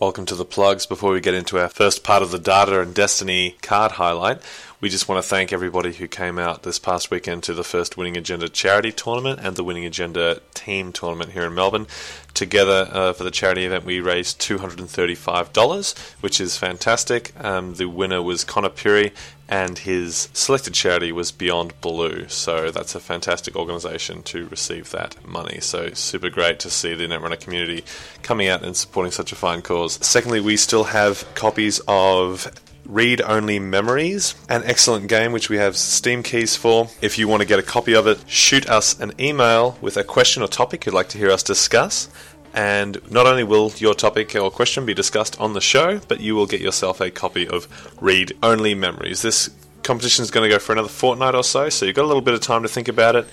[0.00, 0.86] Welcome to the plugs.
[0.86, 4.40] Before we get into our first part of the Data and Destiny card highlight,
[4.80, 7.96] we just want to thank everybody who came out this past weekend to the first
[7.96, 11.88] Winning Agenda charity tournament and the Winning Agenda team tournament here in Melbourne.
[12.32, 17.32] Together uh, for the charity event, we raised $235, which is fantastic.
[17.42, 19.12] Um, the winner was Connor Puri,
[19.48, 22.28] and his selected charity was Beyond Blue.
[22.28, 25.60] So that's a fantastic organisation to receive that money.
[25.60, 27.84] So super great to see the Netrunner community
[28.22, 29.98] coming out and supporting such a fine cause.
[30.04, 32.52] Secondly, we still have copies of
[32.88, 36.88] Read Only Memories, an excellent game which we have Steam keys for.
[37.02, 40.04] If you want to get a copy of it, shoot us an email with a
[40.04, 42.08] question or topic you'd like to hear us discuss.
[42.54, 46.34] And not only will your topic or question be discussed on the show, but you
[46.34, 47.68] will get yourself a copy of
[48.00, 49.22] Read Only Memories.
[49.22, 49.50] This
[49.82, 52.22] competition is going to go for another fortnight or so, so you've got a little
[52.22, 53.26] bit of time to think about it.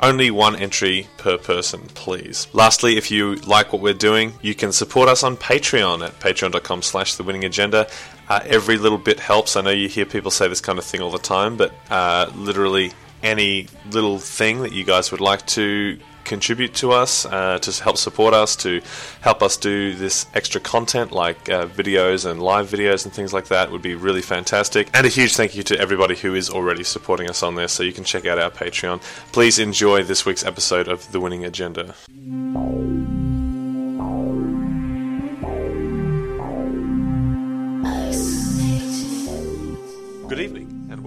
[0.00, 2.46] Only one entry per person, please.
[2.52, 6.82] Lastly, if you like what we're doing, you can support us on Patreon at patreon.com
[6.82, 7.88] slash the winning agenda.
[8.28, 9.56] Uh, every little bit helps.
[9.56, 12.30] I know you hear people say this kind of thing all the time, but uh,
[12.36, 12.92] literally
[13.24, 15.98] any little thing that you guys would like to
[16.28, 18.80] contribute to us, uh, to help support us, to
[19.20, 23.48] help us do this extra content like uh, videos and live videos and things like
[23.48, 24.88] that would be really fantastic.
[24.94, 27.82] And a huge thank you to everybody who is already supporting us on there, so
[27.82, 29.00] you can check out our Patreon.
[29.32, 31.94] Please enjoy this week's episode of The Winning Agenda.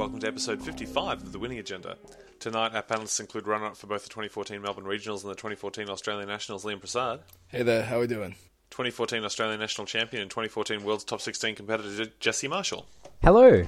[0.01, 1.95] Welcome to episode 55 of The Winning Agenda.
[2.39, 5.91] Tonight, our panelists include runner up for both the 2014 Melbourne Regionals and the 2014
[5.91, 8.31] Australian Nationals, Liam Prasad, Hey there, how are we doing?
[8.71, 12.87] 2014 Australian National Champion and 2014 World's Top 16 competitor Jesse Marshall.
[13.21, 13.63] Hello.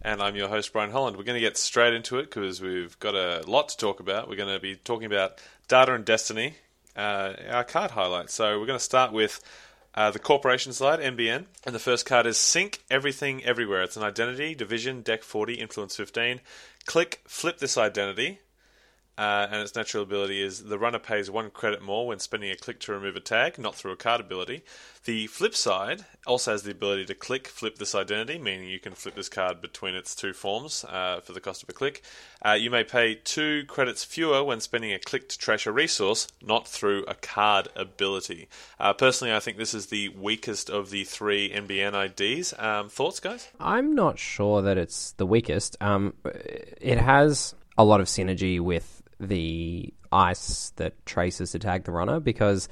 [0.00, 1.18] And I'm your host, Brian Holland.
[1.18, 4.30] We're going to get straight into it because we've got a lot to talk about.
[4.30, 6.54] We're going to be talking about data and destiny,
[6.96, 8.32] uh, our card highlights.
[8.32, 9.42] So we're going to start with
[9.94, 11.46] uh, the corporation side, NBN.
[11.64, 13.82] And the first card is Sync Everything Everywhere.
[13.82, 16.40] It's an identity, division, deck 40, influence 15.
[16.86, 18.40] Click, flip this identity.
[19.20, 22.56] Uh, and its natural ability is the runner pays one credit more when spending a
[22.56, 24.62] click to remove a tag, not through a card ability.
[25.04, 28.94] The flip side also has the ability to click, flip this identity, meaning you can
[28.94, 32.02] flip this card between its two forms uh, for the cost of a click.
[32.40, 36.26] Uh, you may pay two credits fewer when spending a click to trash a resource,
[36.40, 38.48] not through a card ability.
[38.78, 42.54] Uh, personally, I think this is the weakest of the three NBN IDs.
[42.58, 43.48] Um, thoughts, guys?
[43.60, 45.76] I'm not sure that it's the weakest.
[45.82, 51.92] Um, it has a lot of synergy with the ice that traces to tag the
[51.92, 52.68] runner because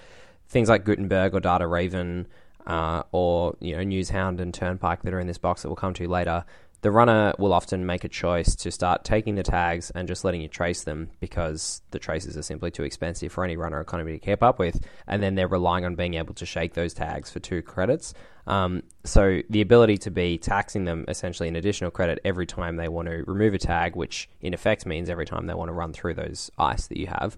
[0.48, 2.26] things like Gutenberg or Data Raven
[2.66, 5.94] uh, or you know Newshound and Turnpike that are in this box that we'll come
[5.94, 6.44] to later,
[6.80, 10.40] the runner will often make a choice to start taking the tags and just letting
[10.40, 14.18] you trace them because the traces are simply too expensive for any runner economy to
[14.18, 17.40] keep up with, and then they're relying on being able to shake those tags for
[17.40, 18.14] two credits.
[18.46, 22.88] Um, so the ability to be taxing them essentially an additional credit every time they
[22.88, 25.92] want to remove a tag, which in effect means every time they want to run
[25.92, 27.36] through those ice that you have,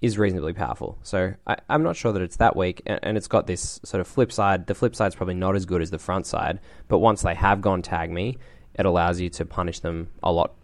[0.00, 0.98] is reasonably powerful.
[1.02, 4.00] So I, am not sure that it's that weak, and, and, it's got this sort
[4.00, 4.66] of flip side.
[4.66, 7.60] The flip side's probably not as good as the front side, but once they have
[7.60, 8.38] gone tag me,
[8.74, 10.54] it allows you to punish them a lot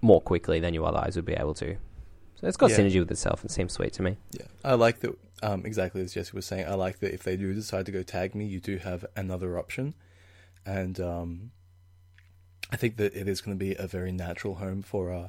[0.00, 1.76] more quickly than you otherwise would be able to.
[2.36, 2.78] So it's got Yeah.
[2.78, 4.16] synergy with itself and seems sweet to me.
[4.32, 5.18] Yeah, I like that.
[5.42, 8.02] Um, exactly as Jesse was saying, I like that if they do decide to go
[8.02, 9.94] tag me, you do have another option,
[10.64, 11.50] and um,
[12.70, 15.28] I think that it is going to be a very natural home for uh,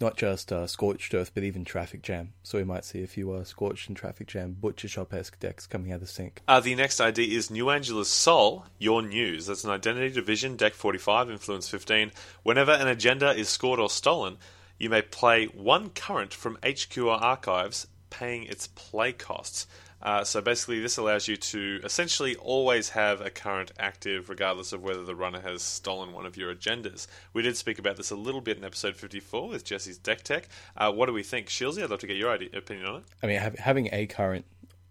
[0.00, 2.32] not just uh, Scorched Earth, but even Traffic Jam.
[2.42, 5.66] So we might see a few uh, Scorched and Traffic Jam Butcher Shop esque decks
[5.66, 6.42] coming out of sync.
[6.46, 9.46] Uh, the next ID is New Angeles Sol, Your News.
[9.46, 12.12] That's an identity division, deck 45, influence 15.
[12.42, 14.38] Whenever an agenda is scored or stolen,
[14.78, 19.66] you may play one current from HQ or archives, paying its play costs.
[20.02, 24.82] Uh, so basically, this allows you to essentially always have a current active, regardless of
[24.82, 27.06] whether the runner has stolen one of your agendas.
[27.32, 30.48] We did speak about this a little bit in episode 54 with Jesse's deck tech.
[30.76, 31.82] Uh, what do we think, Shielsy?
[31.82, 33.04] I'd love to get your opinion on it.
[33.22, 34.44] I mean, hav having a current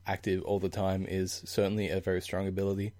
[0.07, 2.93] active all the time is certainly a very strong ability.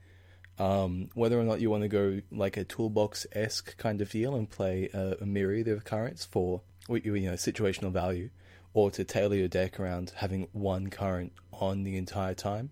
[0.58, 4.36] Um, whether or not you want to go like a toolbox esque kind of deal
[4.36, 8.30] and play a, a myriad of currents for you know situational value,
[8.76, 12.70] or to tailor your deck around having one current on the entire time,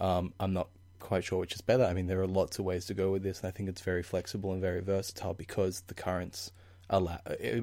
[0.00, 0.68] um, I'm not
[1.00, 1.84] quite sure which is better.
[1.84, 3.82] I mean, there are lots of ways to go with this, and I think it's
[3.82, 6.52] very flexible and very versatile because the currents
[6.88, 7.18] allow,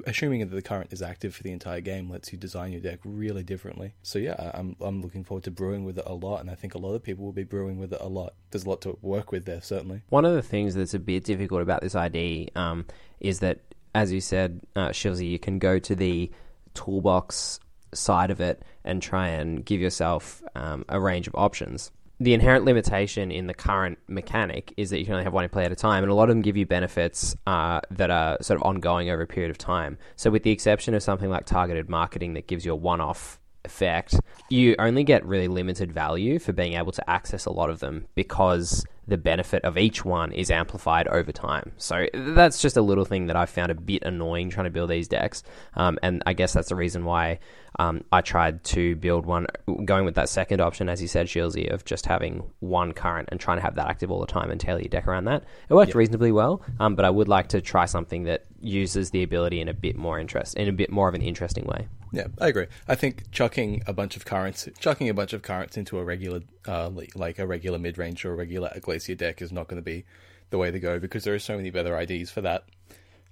[0.06, 2.98] assuming that the current is active for the entire game, lets you design your deck
[3.02, 3.94] really differently.
[4.02, 6.74] So yeah, I'm I'm looking forward to brewing with it a lot, and I think
[6.74, 8.34] a lot of people will be brewing with it a lot.
[8.50, 10.02] There's a lot to work with there, certainly.
[10.10, 12.84] One of the things that's a bit difficult about this ID um,
[13.20, 13.60] is that,
[13.94, 16.30] as you said, uh, Shielsy, you can go to the
[16.74, 17.58] toolbox
[17.92, 21.90] side of it and try and give yourself um, a range of options.
[22.20, 25.64] the inherent limitation in the current mechanic is that you can only have one play
[25.64, 28.60] at a time, and a lot of them give you benefits uh, that are sort
[28.60, 29.96] of ongoing over a period of time.
[30.16, 34.20] So, with the exception of something like targeted marketing that gives you a one-off effect,
[34.50, 38.06] you only get really limited value for being able to access a lot of them
[38.14, 41.72] because the benefit of each one is amplified over time.
[41.76, 44.88] So that's just a little thing that I found a bit annoying trying to build
[44.90, 45.42] these decks,
[45.74, 47.40] um, and I guess that's the reason why
[47.78, 49.46] um, I tried to build one,
[49.84, 53.38] going with that second option, as you said, Shielsy, of just having one current and
[53.38, 55.44] trying to have that active all the time and tailor your deck around that.
[55.68, 55.96] It worked Yep.
[55.96, 59.68] reasonably well, um, but I would like to try something that uses the ability in
[59.68, 61.86] a bit more interest, in a bit more of an interesting way.
[62.12, 62.66] Yeah, I agree.
[62.88, 66.40] I think chucking a bunch of currents, chucking a bunch of currents into a regular,
[66.66, 69.84] uh, like a regular mid range or a regular glacier deck is not going to
[69.84, 70.04] be
[70.50, 72.64] the way to go because there are so many better IDs for that.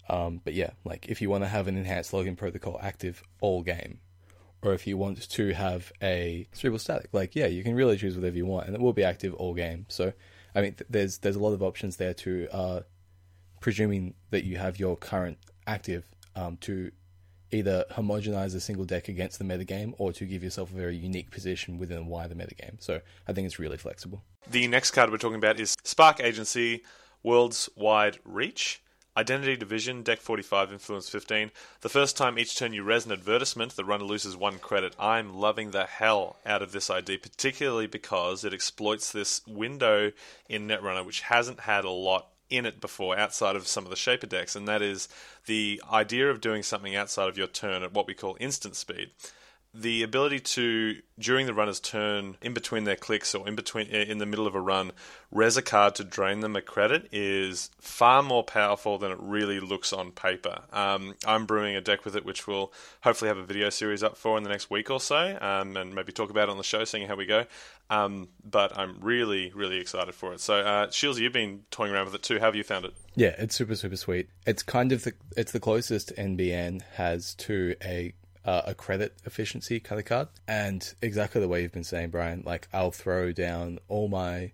[0.09, 3.63] Um, but yeah, like if you want to have an enhanced login protocol active all
[3.63, 3.99] game,
[4.63, 8.17] or if you want to have a cerebral static, like yeah, you can really choose
[8.17, 9.87] whatever you want, and it will be active all game.
[9.89, 10.13] So,
[10.55, 12.81] I mean, th- there's there's a lot of options there to, uh,
[13.61, 16.91] presuming that you have your current active, um, to
[17.53, 21.31] either homogenize a single deck against the metagame or to give yourself a very unique
[21.31, 22.81] position within a wider metagame.
[22.81, 24.23] So I think it's really flexible.
[24.51, 26.83] The next card we're talking about is Spark Agency
[27.23, 28.83] Worlds Wide Reach.
[29.17, 31.51] Identity Division, Deck 45, Influence 15.
[31.81, 34.95] The first time each turn you res an advertisement, the runner loses one credit.
[34.97, 40.13] I'm loving the hell out of this ID, particularly because it exploits this window
[40.49, 43.97] in Netrunner, which hasn't had a lot in it before outside of some of the
[43.97, 45.09] shaper decks, and that is
[45.47, 49.11] the idea of doing something outside of your turn at what we call instant speed
[49.79, 54.19] the ability to during the runner's turn in between their clicks or in between in
[54.19, 54.91] the middle of a run
[55.31, 59.61] res a card to drain them a credit is far more powerful than it really
[59.61, 60.63] looks on paper.
[60.73, 62.73] Um, i'm brewing a deck with it which we'll
[63.03, 65.95] hopefully have a video series up for in the next week or so um, and
[65.95, 67.45] maybe talk about it on the show seeing how we go.
[67.91, 70.41] Um, but i'm really really excited for it.
[70.41, 72.39] So uh, Shielsy you've been toying around with it too.
[72.39, 72.95] How have you found it?
[73.15, 74.29] Yeah, it's super super sweet.
[74.47, 78.13] It's kind of the it's the closest NBN has to a
[78.49, 82.43] uh, a credit efficiency kind of card, and exactly the way you've been saying, Brian.
[82.47, 84.53] Like I'll throw down all my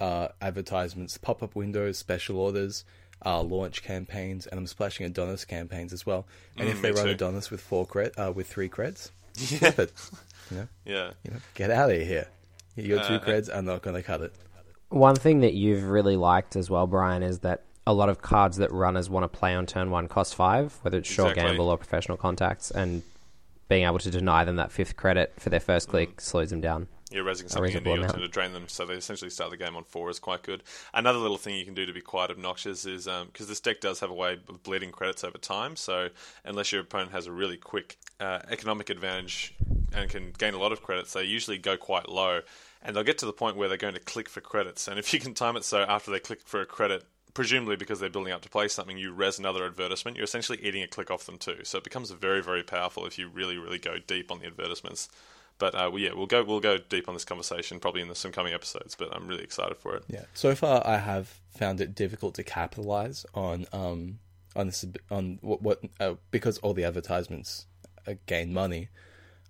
[0.00, 2.84] uh, advertisements, pop up windows, special orders,
[3.24, 6.26] uh, launch campaigns, and I'm splashing Adonis campaigns as well.
[6.58, 7.10] And if Mm, they run too.
[7.12, 9.92] Adonis with four cred, uh, with three creds, flip it.
[10.50, 12.28] You know, yeah you know, get out of here.
[12.76, 14.32] Your two Uh, creds are not going to cut it.
[14.88, 18.56] One thing that you've really liked as well, Brian, is that a lot of cards
[18.58, 21.50] that runners want to play on turn one cost five, whether it's short Exactly.
[21.50, 23.02] gamble or professional contacts, and
[23.68, 26.88] being able to deny them that fifth credit for their first click slows them down.
[27.10, 28.12] You're resing something into reasonable your amount.
[28.14, 30.62] turn to drain them, so they essentially start the game on four is quite good.
[30.92, 34.00] Another little thing you can do to be quite obnoxious is because this deck does
[34.00, 36.08] have a way of bleeding credits over time, so
[36.44, 39.54] unless your opponent has a really quick uh, economic advantage
[39.94, 42.40] and can gain a lot of credits, they usually go quite low,
[42.82, 44.86] and they'll get to the point where they're going to click for credits.
[44.86, 48.00] And if you can time it so after they click for a credit, presumably because
[48.00, 51.10] they're building up to play something, you res another advertisement, you're essentially eating a click
[51.10, 51.64] off them too.
[51.64, 55.08] So it becomes very, very powerful if you really, really go deep on the advertisements.
[55.58, 58.14] But uh, well, yeah, we'll go we'll go deep on this conversation probably in the,
[58.14, 58.94] some coming episodes.
[58.94, 60.04] But I'm really excited for it.
[60.08, 60.24] Yeah.
[60.32, 64.20] So far, I have found it difficult to capitalize on um
[64.54, 67.66] on this on what what uh, because all the advertisements
[68.06, 68.88] uh, gain money,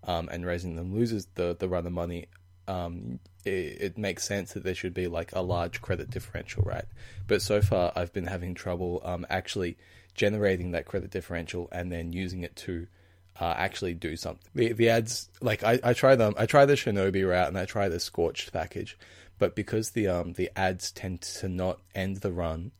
[0.05, 2.27] um, and raising them loses the the runner money.
[2.69, 3.51] Um, it,
[3.81, 6.85] it makes sense that there should be like a large credit differential, right?
[7.27, 9.77] But so far, I've been having trouble um actually
[10.15, 12.87] generating that credit differential and then using it to
[13.41, 14.51] uh, actually do something.
[14.55, 17.65] The the ads like I, I try them I try the Shinobi route and I
[17.65, 18.99] try the Scorched package,
[19.39, 22.73] but because the um the ads tend to not end the run,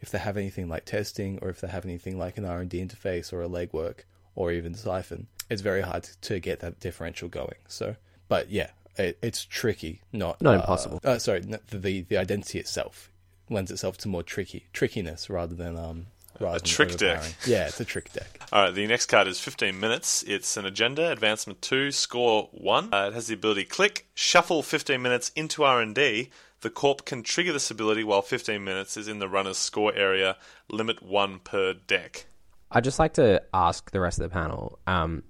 [0.00, 2.70] if they have anything like testing or if they have anything like an R and
[2.70, 4.00] D interface or a legwork
[4.34, 7.58] or even Siphon, it's very hard to, to get that differential going.
[7.68, 7.96] So,
[8.28, 11.00] but yeah, it, it's tricky, not Not uh, impossible.
[11.04, 13.10] Uh, sorry, the the identity itself
[13.48, 16.06] lends itself to more tricky trickiness rather than um
[16.40, 17.22] rather than trick deck.
[17.46, 18.40] Yeah, it's a trick deck.
[18.52, 20.22] All right, the next card is 15 minutes.
[20.24, 22.92] It's an agenda, advancement two, score one.
[22.92, 26.30] Uh, it has the ability click, shuffle 15 minutes into R and D.
[26.62, 30.36] The corp can trigger this ability while 15 minutes is in the runner's score area.
[30.70, 32.26] Limit one per deck.
[32.70, 35.22] I'd just like to ask the rest of the panel um,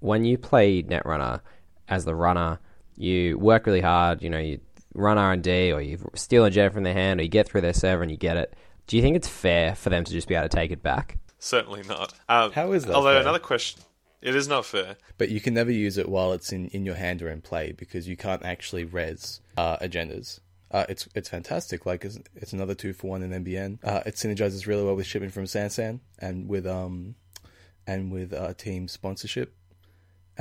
[0.00, 1.40] when you play Netrunner
[1.88, 2.58] as the runner,
[2.96, 4.60] you work really hard, you know, you
[4.94, 7.72] run R&D or you steal a jet from their hand or you get through their
[7.72, 8.54] server and you get it.
[8.86, 11.18] Do you think it's fair for them to just be able to take it back?
[11.38, 12.14] Certainly not.
[12.28, 13.20] Um, How is that Although fair?
[13.22, 13.82] another question,
[14.20, 14.96] it is not fair.
[15.18, 17.72] But you can never use it while it's in, in your hand or in play
[17.72, 20.40] because you can't actually res uh, agendas.
[20.70, 21.84] Uh, it's it's fantastic.
[21.84, 23.78] Like it's, it's another two for one in NBN.
[23.84, 27.14] Uh, it synergizes really well with shipping from Sansan and with um
[27.86, 29.54] and with uh, team sponsorship.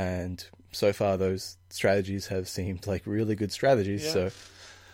[0.01, 4.03] And so far those strategies have seemed like really good strategies.
[4.05, 4.11] Yeah.
[4.11, 4.31] So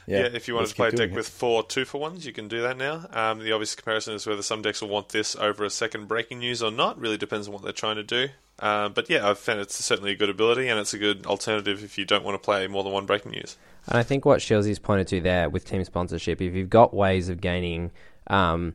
[0.06, 2.26] Yeah, yeah, if you wanted to play a deck doing with four two for ones,
[2.26, 3.06] you can do that now.
[3.12, 6.40] Um, the obvious comparison is whether some decks will want this over a second breaking
[6.40, 7.00] news or not.
[7.00, 8.30] Really depends on what they're trying to do.
[8.60, 11.84] Um, but yeah, I've found it's certainly a good ability, and it's a good alternative
[11.84, 13.58] if you don't want to play more than one breaking news.
[13.88, 17.30] And I think what Shielsy's pointed to there with team sponsorship, if you've got ways
[17.30, 17.92] of gaining
[18.28, 18.74] um,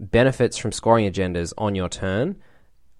[0.00, 2.36] benefits from scoring agendas on your turn,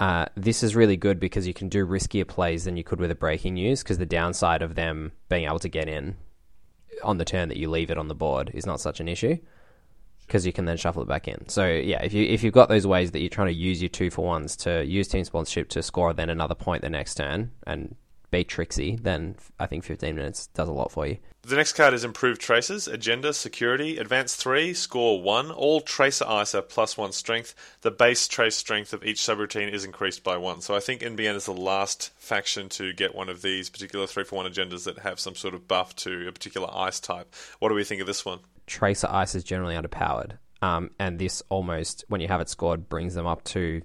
[0.01, 3.11] uh, this is really good because you can do riskier plays than you could with
[3.11, 3.83] a breaking news.
[3.83, 6.17] Because the downside of them being able to get in
[7.05, 9.39] on the turn that you leave it on the board is not such an issue
[10.27, 11.49] because you can then shuffle it back in.
[11.49, 13.89] So yeah, if you if you've got those ways that you're trying to use your
[13.89, 17.51] two for ones to use team sponsorship to score then another point the next turn
[17.67, 17.97] and
[18.31, 21.19] be tricksy, then I think 15 minutes does a lot for you.
[21.43, 25.51] The next card is Improved Traces, Agenda, Security, Advance 3, Score 1.
[25.51, 27.55] All Tracer Ice have plus 1 strength.
[27.81, 30.61] The base trace strength of each subroutine is increased by 1.
[30.61, 34.25] So I think NBN is the last faction to get one of these particular 3
[34.25, 37.35] for 1 agendas that have some sort of buff to a particular ice type.
[37.59, 38.41] What do we think of this one?
[38.67, 43.15] Tracer Ice is generally underpowered, um, and this almost, when you have it scored, brings
[43.15, 43.83] them up to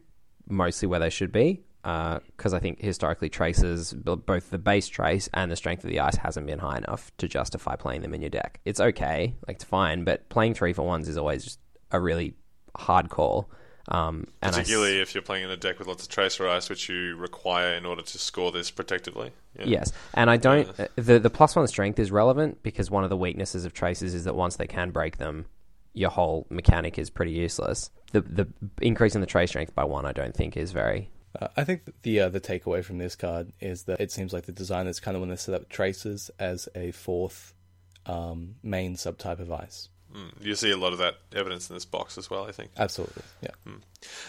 [0.48, 1.64] mostly where they should be.
[1.86, 6.16] Because I think historically, traces, both the base trace and the strength of the ice,
[6.16, 8.60] hasn't been high enough to justify playing them in your deck.
[8.66, 11.60] It's okay, like it's fine, but playing three for ones is always just
[11.92, 12.34] a really
[12.76, 13.50] hard call.
[13.88, 16.48] Um, and I s- Particularly if you're playing in a deck with lots of Tracer
[16.50, 19.32] Ice, which you require in order to score this protectively.
[19.60, 19.66] Yeah.
[19.68, 20.68] Yes, and I don't.
[20.80, 24.16] uh The the plus one strength is relevant because one of the weaknesses of traces
[24.16, 25.46] is that once they can break them,
[25.94, 27.92] your whole mechanic is pretty useless.
[28.12, 28.48] The the
[28.82, 31.12] increasing the trace strength by one, I don't think, is very.
[31.40, 34.46] Uh, I think the uh, the takeaway from this card is that it seems like
[34.46, 37.54] the designers kind of want to set up traces as a fourth
[38.06, 39.90] um, main subtype of ice.
[40.16, 42.72] Mm, you see a lot of that evidence in this box as well, I think.
[42.78, 43.50] Absolutely, yeah.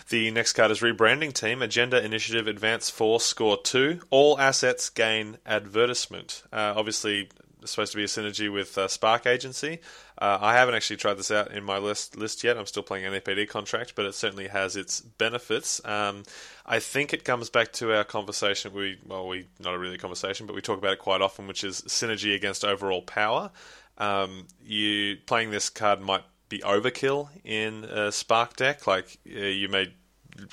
[0.08, 4.00] The next card is Rebranding Team, Agenda Initiative Advance 4, Score 2.
[4.10, 6.42] All assets gain advertisement.
[6.52, 7.28] Uh, obviously,
[7.70, 9.80] supposed to be a synergy with uh, Spark Agency.
[10.18, 12.56] Uh, I haven't actually tried this out in my list, list yet.
[12.56, 15.84] I'm still playing NAPD contract, but it certainly has its benefits.
[15.84, 16.22] Um,
[16.64, 18.72] I think it comes back to our conversation.
[18.72, 21.64] We well, we not a really conversation, but we talk about it quite often, which
[21.64, 23.50] is synergy against overall power.
[23.98, 28.86] Um, you playing this card might be overkill in a Spark deck.
[28.86, 29.94] Like uh, you may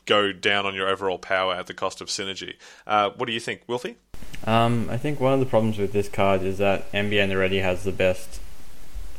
[0.05, 2.55] go down on your overall power at the cost of synergy.
[2.88, 3.96] Uh, what do you think, Wilfie?
[4.45, 7.83] Um, I think one of the problems with this card is that NBN already has
[7.83, 8.39] the best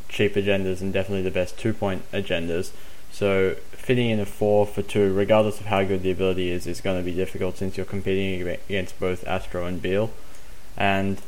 [0.09, 2.73] cheap agendas and definitely the best two point agendas.
[3.11, 6.81] So fitting in a four for two, regardless of how good the ability is, is
[6.81, 10.11] going to be difficult since you're competing against both Astro and Beale.
[10.77, 11.21] And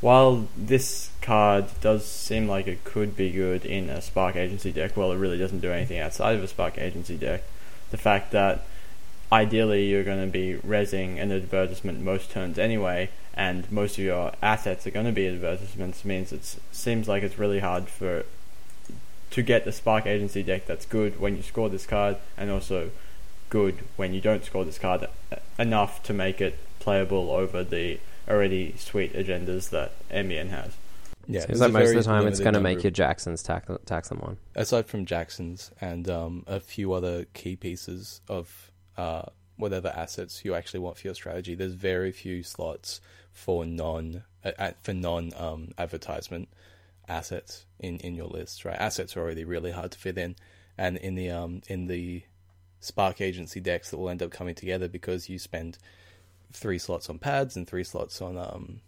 [0.00, 4.96] while this card does seem like it could be good in a Spark Agency deck,
[4.96, 7.42] well, it really doesn't do anything outside of a Spark Agency deck.
[7.90, 8.64] The fact that
[9.30, 14.32] ideally you're going to be resing an advertisement most turns anyway, and most of your
[14.42, 18.24] assets are going to be advertisements means it seems like it's really hard for
[19.32, 22.90] to get the Spark Agency deck that's good when you score this card, and also
[23.48, 27.98] good when you don't score this card uh, enough to make it playable over the
[28.28, 30.74] already sweet agendas that NBN has.
[31.26, 34.08] Yeah, Seems like most of the time it's going to make your Jacksons tax, tax
[34.08, 34.36] them on.
[34.54, 39.22] aside from Jackson's and um, a few other key pieces of uh,
[39.56, 43.00] whatever assets you actually want for your strategy, there's very few slots
[43.32, 46.48] for non uh, uh, for non um, advertisement
[47.08, 48.64] assets in, in your list.
[48.64, 50.36] Right, assets are already really hard to fit in,
[50.78, 52.22] and in the um in the
[52.80, 55.78] Spark Agency decks that will end up coming together because you spend
[56.52, 58.80] three slots on pads and three slots on um,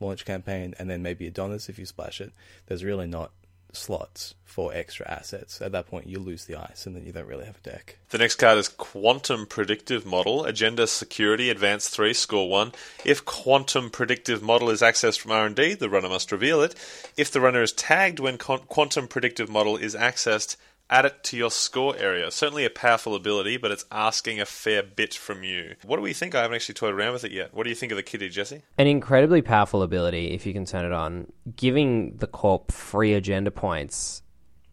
[0.00, 2.32] launch campaign, and then maybe Adonis if you splash it.
[2.66, 3.32] There's really not
[3.76, 5.60] slots for extra assets.
[5.60, 7.98] At that point, you lose the ice, and then you don't really have a deck.
[8.10, 12.72] The next card is Quantum Predictive Model, Agenda Security, Advance 3, Score 1.
[13.04, 16.76] If Quantum Predictive Model is accessed from R&D, the runner must reveal it.
[17.16, 20.56] If the runner is tagged when Quantum Predictive Model is accessed,
[20.90, 22.30] add it to your score area.
[22.30, 25.74] Certainly a powerful ability, but it's asking a fair bit from you.
[25.84, 26.34] What do we think?
[26.34, 27.54] I haven't actually toyed around with it yet.
[27.54, 28.62] What do you think of the kitty, Jesse?
[28.78, 31.32] An incredibly powerful ability if you can turn it on.
[31.56, 34.22] Giving the corp free agenda points,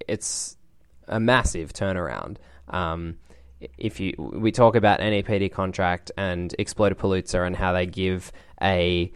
[0.07, 0.57] it's
[1.07, 2.37] a massive turnaround.
[2.67, 3.17] Um,
[3.77, 9.11] if you we talk about NAPD contract and Explode-a-palooza and how they give a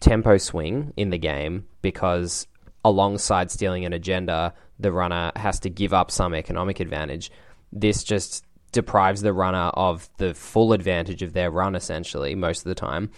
[0.00, 2.46] tempo swing in the game because
[2.84, 7.30] alongside stealing an agenda, the runner has to give up some economic advantage.
[7.72, 12.64] This just deprives the runner of the full advantage of their run essentially most of
[12.64, 13.10] the time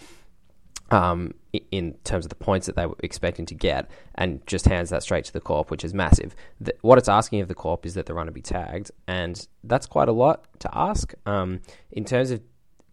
[0.91, 1.33] um,
[1.71, 5.03] in terms of the points that they were expecting to get, and just hands that
[5.03, 6.35] straight to the corp, which is massive.
[6.59, 9.85] The, what it's asking of the corp is that the runner be tagged, and that's
[9.85, 11.13] quite a lot to ask.
[11.25, 11.61] Um,
[11.91, 12.41] in terms of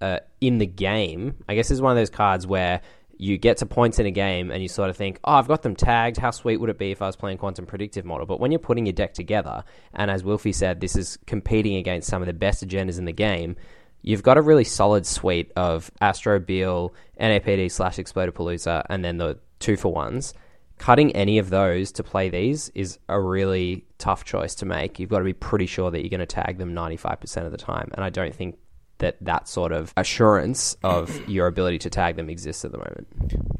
[0.00, 2.80] uh, in the game, I guess is one of those cards where
[3.18, 5.62] you get to points in a game and you sort of think, oh, I've got
[5.62, 6.18] them tagged.
[6.18, 8.26] How sweet would it be if I was playing Quantum Predictive Model?
[8.26, 12.08] But when you're putting your deck together, and as Wilfie said, this is competing against
[12.08, 13.56] some of the best agendas in the game,
[14.02, 19.38] you've got a really solid suite of Astro Beale, NAPD slash Explode-a-palooza, and then the
[19.58, 20.34] two for ones.
[20.78, 24.98] Cutting any of those to play these is a really tough choice to make.
[24.98, 27.56] You've got to be pretty sure that you're going to tag them 95% of the
[27.56, 27.90] time.
[27.94, 28.58] And I don't think
[28.98, 33.06] that that sort of assurance of your ability to tag them exists at the moment.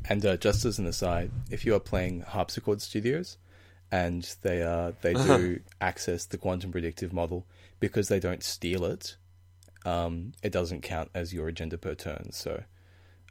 [0.09, 3.39] And uh, just as an aside, if you are playing Haarpsichord Studios
[3.91, 7.47] and they uh, they do access the quantum predictive model
[7.81, 9.17] because they don't steal it,
[9.85, 12.33] um, it doesn't count as your agenda per turn.
[12.33, 12.63] So,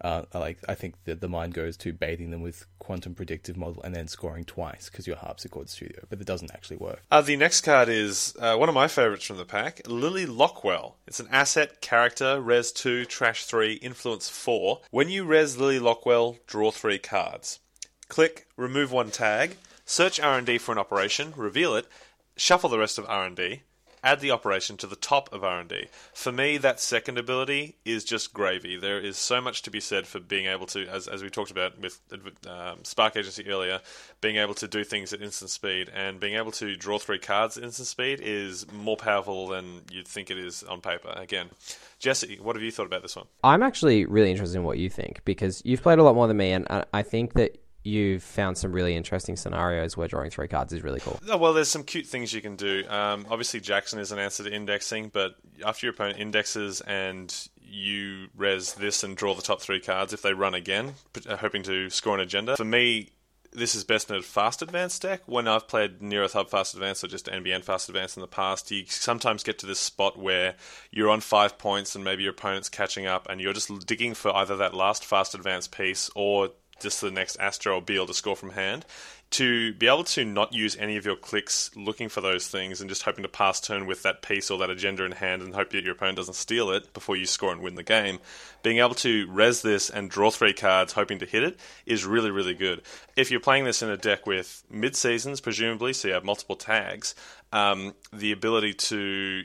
[0.01, 3.81] uh, like I think that the mind goes to baiting them with quantum predictive model
[3.83, 7.01] and then scoring twice because you're Haarpsichord Studio, but it doesn't actually work.
[7.09, 10.95] Uh, the next card is uh, one of my favourites from the pack, Lily Lockwell.
[11.07, 14.81] It's an asset, character, res 2, trash 3, influence 4.
[14.91, 17.59] When you res Lily Lockwell, draw 3 cards.
[18.07, 21.87] Click, remove one tag, search R&D for an operation, reveal it,
[22.35, 23.61] shuffle the rest of R&D,
[24.05, 25.87] add the operation to the top of R&D.
[26.13, 28.77] For me, that second ability is just gravy.
[28.77, 31.49] There is so much to be said for being able to, as, as we talked
[31.51, 31.99] about with
[32.47, 33.81] um, Spark Agency earlier,
[34.21, 37.57] being able to do things at instant speed and being able to draw three cards
[37.57, 41.11] at instant speed is more powerful than you'd think it is on paper.
[41.15, 41.49] Again,
[41.97, 43.25] Jesse, what have you thought about this one?
[43.43, 46.37] I'm actually really interested in what you think because you've played a lot more than
[46.37, 50.73] me, and I think that you've found some really interesting scenarios where drawing three cards
[50.73, 51.19] is really cool.
[51.29, 52.83] Oh, well, there's some cute things you can do.
[52.89, 58.27] Um, obviously, Jackson is an answer to indexing, but after your opponent indexes and you
[58.35, 60.93] res this and draw the top three cards, if they run again,
[61.29, 63.09] uh, hoping to score an agenda, for me,
[63.55, 65.21] this is best in a fast advance deck.
[65.27, 68.69] When I've played Near-Earth Hub Fast Advance or just NBN Fast Advance in the past,
[68.71, 70.55] you sometimes get to this spot where
[70.91, 74.35] you're on five points and maybe your opponent's catching up and you're just digging for
[74.35, 78.35] either that last fast advance piece or just the next Astro or Beale to score
[78.35, 78.85] from hand.
[79.31, 82.89] To be able to not use any of your clicks looking for those things and
[82.89, 85.71] just hoping to pass turn with that piece or that agenda in hand and hope
[85.71, 88.19] that your opponent doesn't steal it before you score and win the game,
[88.61, 92.31] being able to res this and draw three cards hoping to hit it is really,
[92.31, 92.81] really good.
[93.15, 96.55] If you're playing this in a deck with mid seasons, presumably, so you have multiple
[96.55, 97.15] tags,
[97.51, 99.43] um, the ability to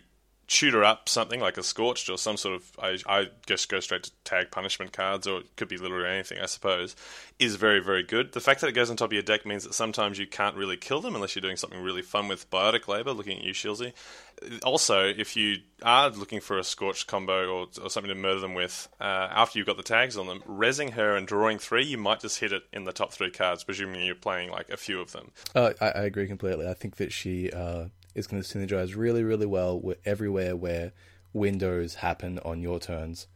[0.50, 4.02] tutor up something like a scorched or some sort of I, I guess go straight
[4.02, 6.96] to tag punishment cards or it could be literally anything I suppose
[7.38, 8.32] is very very good.
[8.32, 10.56] The fact that it goes on top of your deck means that sometimes you can't
[10.56, 13.12] really kill them unless you're doing something really fun with biotic labor.
[13.12, 13.92] Looking at you, Shielsy.
[14.64, 18.54] Also, if you are looking for a scorched combo or, or something to murder them
[18.54, 21.98] with uh, after you've got the tags on them, resing her and drawing three, you
[21.98, 25.00] might just hit it in the top three cards, presuming you're playing like a few
[25.00, 25.30] of them.
[25.54, 26.66] Uh, I, I, agree completely.
[26.66, 27.52] I think that she.
[27.52, 27.84] Uh
[28.14, 30.92] is going to synergize really, really well with everywhere where
[31.33, 33.27] windows happen on your turns.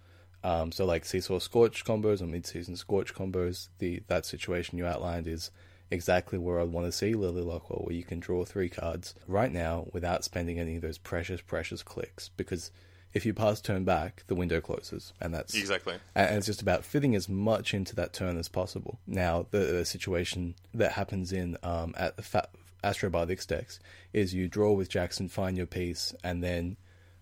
[0.43, 4.87] Um, so like SEA Source Scorch combos or mid-season Scorch combos, the that situation you
[4.87, 5.51] outlined is
[5.91, 9.53] exactly where I'd want to see Lily Lockwell, where you can draw three cards right
[9.53, 12.29] now without spending any of those precious, precious clicks.
[12.29, 12.71] Because
[13.15, 15.95] if you pass turn back, the window closes, and that's exactly.
[16.15, 18.99] And it's just about fitting as much into that turn as possible.
[19.07, 22.49] Now, the, the situation that happens in um, at the fa-
[22.85, 23.81] Astrobiotics decks
[24.13, 26.77] is you draw with Jackson, find your piece, and then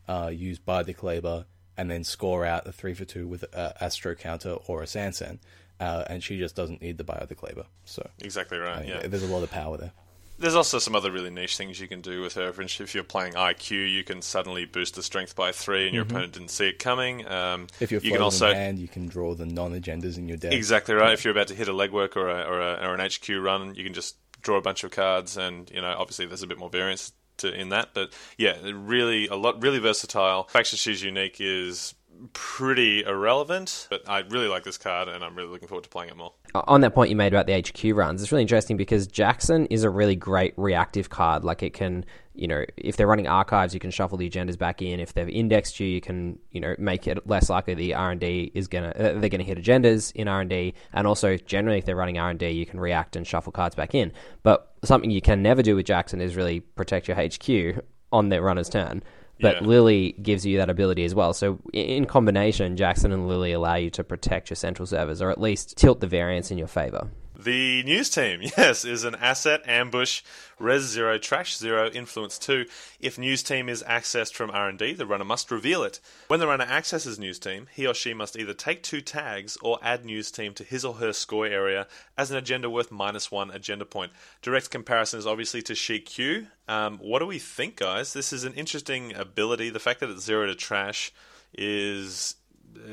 [0.09, 1.47] uh, use Biotic Labor,
[1.77, 5.39] and then score out a 3 for 2 with a Astro counter or a Sansan.
[5.81, 7.67] Uh, and she just doesn't need the Biotic Labor.
[7.85, 9.07] So Exactly right, uh, yeah.
[9.07, 9.93] There's a lot of power there.
[10.39, 12.53] There's also some other really niche things you can do with her.
[12.59, 16.17] If you're playing IQ, you can suddenly boost the strength by three, and your mm-hmm.
[16.17, 17.27] opponent didn't see it coming.
[17.29, 20.53] Um, if you're you can also hand, you can draw the non-agendas in your deck.
[20.53, 21.09] Exactly right.
[21.09, 21.13] Yeah.
[21.13, 23.75] If you're about to hit a legwork or, a, or, a, or an HQ run,
[23.77, 26.59] you can just draw a bunch of cards, and you know, obviously there's a bit
[26.59, 27.91] more variance to, in that.
[27.95, 30.45] But yeah, really a lot, really versatile.
[30.45, 31.95] Faction she's unique is
[32.33, 36.11] pretty irrelevant, but I really like this card, and I'm really looking forward to playing
[36.11, 36.33] it more.
[36.55, 39.85] On that point you made about the HQ runs, it's really interesting because Jackson is
[39.85, 41.45] a really great reactive card.
[41.45, 44.81] Like it can you know, if they're running archives, you can shuffle the agendas back
[44.81, 45.01] in.
[45.01, 48.21] If they've indexed you, you can, you know, make it less likely the R and
[48.21, 51.79] D is gonna uh, they're gonna hit agendas in R and D, and also generally
[51.79, 54.13] if they're running R and D, you can react and shuffle cards back in.
[54.43, 58.43] But something you can never do with Jackson is really protect your HQ on their
[58.43, 59.03] runner's turn.
[59.41, 59.69] But yeah.
[59.69, 61.33] Lily gives you that ability as well.
[61.33, 65.41] So in combination, Jackson and Lily allow you to protect your central servers, or at
[65.41, 67.09] least tilt the variance in your favor.
[67.43, 70.23] The news team, yes, is an asset, ambush,
[70.61, 72.67] res 0, trash 0, influence 2.
[73.01, 75.99] If news team is accessed from R&D, the runner must reveal it.
[76.29, 79.81] When the runner accesses news team, he or she must either take two tags or
[79.83, 83.51] add news team to his or her score area as an agenda worth minus one
[83.51, 84.13] agenda point.
[84.41, 86.47] Direct comparison is obviously to Shi.Kyū.
[86.69, 88.13] Um, what do we think, guys?
[88.13, 89.71] This is an interesting ability.
[89.71, 91.13] The fact that it's 0 to trash
[91.55, 92.37] is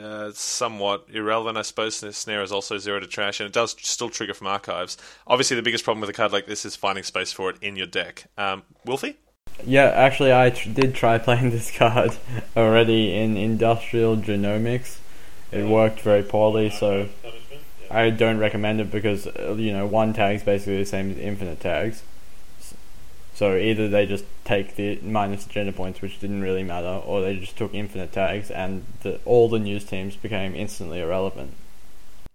[0.01, 1.97] uh, somewhat irrelevant, I suppose.
[2.15, 4.97] Snare is also zero to trash, and it does still trigger from archives.
[5.27, 7.75] Obviously, the biggest problem with a card like this is finding space for it in
[7.75, 8.25] your deck.
[8.37, 9.15] Um, Wilfie?
[9.65, 12.11] Yeah, actually, I tr- did try playing this card
[12.55, 14.97] already in Industrial Genomics.
[15.51, 17.09] It worked very poorly, so
[17.89, 21.17] I don't recommend it because uh, you know one tag is basically the same as
[21.17, 22.03] infinite tags.
[23.39, 27.21] S- So either they just take the minus agenda points, which didn't really matter, or
[27.21, 31.53] they just took infinite tags, and the, all the news teams became instantly irrelevant.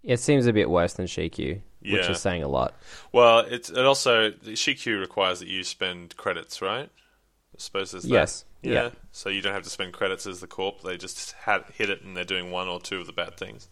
[0.03, 2.73] It seems a bit worse than Shi.Kyū, which is saying a lot.
[3.11, 6.89] Well, it's it also the requires that you spend credits, right?
[6.89, 8.09] I suppose there's that.
[8.09, 8.45] Yes.
[8.61, 8.73] Yeah.
[8.73, 8.89] Yeah.
[9.11, 10.81] So you don't have to spend credits as the corp.
[10.81, 13.67] They just had, hit it, and they're doing one or two of the bad things.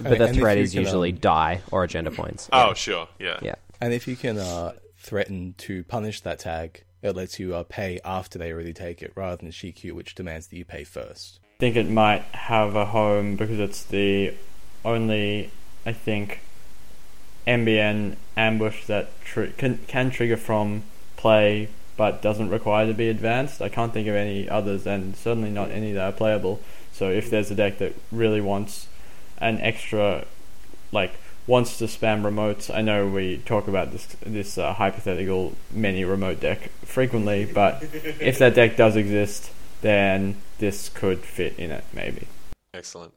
[0.00, 2.48] But the And threat you is can, usually um, die or agenda points.
[2.52, 3.08] Oh, sure.
[3.18, 3.38] Yeah.
[3.42, 3.56] Yeah.
[3.80, 4.72] And if you can uh,
[5.06, 9.12] threaten to punish that tag, it lets you uh, pay after they already take it,
[9.14, 11.38] rather than Shi.Kyū, which demands that you pay first.
[11.44, 14.34] I think it might have a home because it's the
[14.84, 15.50] only,
[15.86, 16.40] I think,
[17.46, 19.08] NBN ambush that
[19.56, 20.82] can can trigger from
[21.16, 23.62] play but doesn't require to be advanced.
[23.62, 26.60] I can't think of any others, and certainly not any that are playable.
[26.92, 28.88] So if there's a deck that really wants
[29.38, 30.26] an extra,
[30.92, 31.14] like
[31.46, 36.40] wants to spam remotes, I know we talk about this this uh, hypothetical many remote
[36.40, 37.82] deck frequently, but
[38.20, 42.26] if that deck does exist, then this could fit in it maybe.
[42.74, 43.14] Excellent.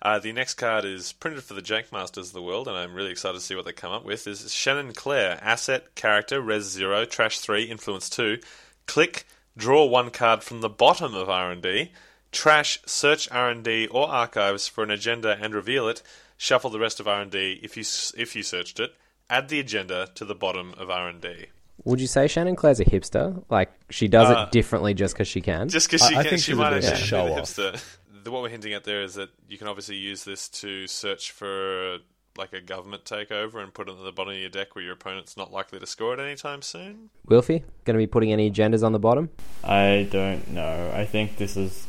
[0.00, 2.94] Uh, the next card is printed for the Jank Masters of the world, and I'm
[2.94, 4.26] really excited to see what they come up with.
[4.26, 8.38] Is Shannon Claire, asset, character, res zero, trash three, influence two.
[8.86, 11.92] Click, draw one card from the bottom of R and D.
[12.32, 16.02] Trash, search R and D or archives for an agenda and reveal it.
[16.36, 17.84] Shuffle the rest of R and D if you
[18.20, 18.92] if you searched it.
[19.30, 21.46] Add the agenda to the bottom of R and D.
[21.84, 23.42] Would you say Shannon Claire's a hipster?
[23.48, 25.68] Like she does Uh, it differently just because she can?
[25.68, 27.06] Just because I- she I can, think she she's might bit of a actually be
[27.06, 27.38] show the off.
[27.40, 27.84] hipster.
[28.24, 31.30] The, what we're hinting at there is that you can obviously use this to search
[31.32, 31.98] for
[32.38, 34.94] like a government takeover and put it at the bottom of your deck where your
[34.94, 37.10] opponent's not likely to score it anytime soon.
[37.28, 39.28] Wilfie, going to be putting any agendas on the bottom?
[39.62, 40.90] I don't know.
[40.94, 41.86] I think this is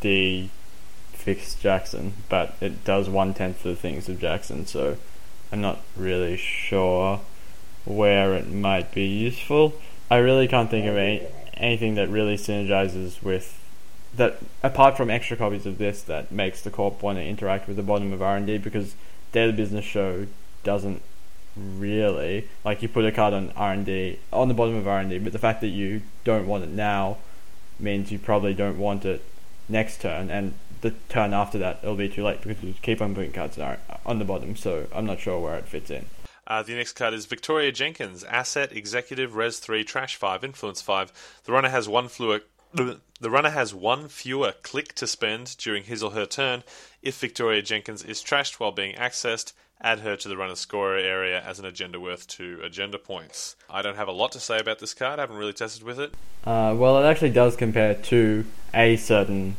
[0.00, 0.48] the
[1.18, 4.96] fixed Jackson, but it does one tenth of the things of Jackson, so
[5.52, 7.20] I'm not really sure
[7.84, 9.74] where it might be useful.
[10.10, 13.58] I really can't think of any, anything that really synergizes with
[14.14, 17.76] that apart from extra copies of this that makes the corp want to interact with
[17.76, 18.94] the bottom of R&D because
[19.32, 20.26] Daily Business Show
[20.64, 21.02] doesn't
[21.56, 25.38] really like you put a card on R&D on the bottom of R&D but the
[25.38, 27.18] fact that you don't want it now
[27.78, 29.22] means you probably don't want it
[29.68, 33.14] next turn and the turn after that it'll be too late because you keep on
[33.14, 36.06] putting cards on on the bottom so I'm not sure where it fits in
[36.46, 41.12] Uh, the next card is Victoria Jenkins, asset, executive, res three, trash five, influence five.
[41.44, 42.40] The runner has one fewer.
[43.20, 46.62] The runner has one fewer click to spend during his or her turn.
[47.02, 51.42] If Victoria Jenkins is trashed while being accessed, add her to the runner's scorer area
[51.42, 53.56] as an agenda worth two agenda points.
[53.68, 55.18] I don't have a lot to say about this card.
[55.18, 56.14] I haven't really tested with it.
[56.44, 59.56] Uh, well, it actually does compare to a certain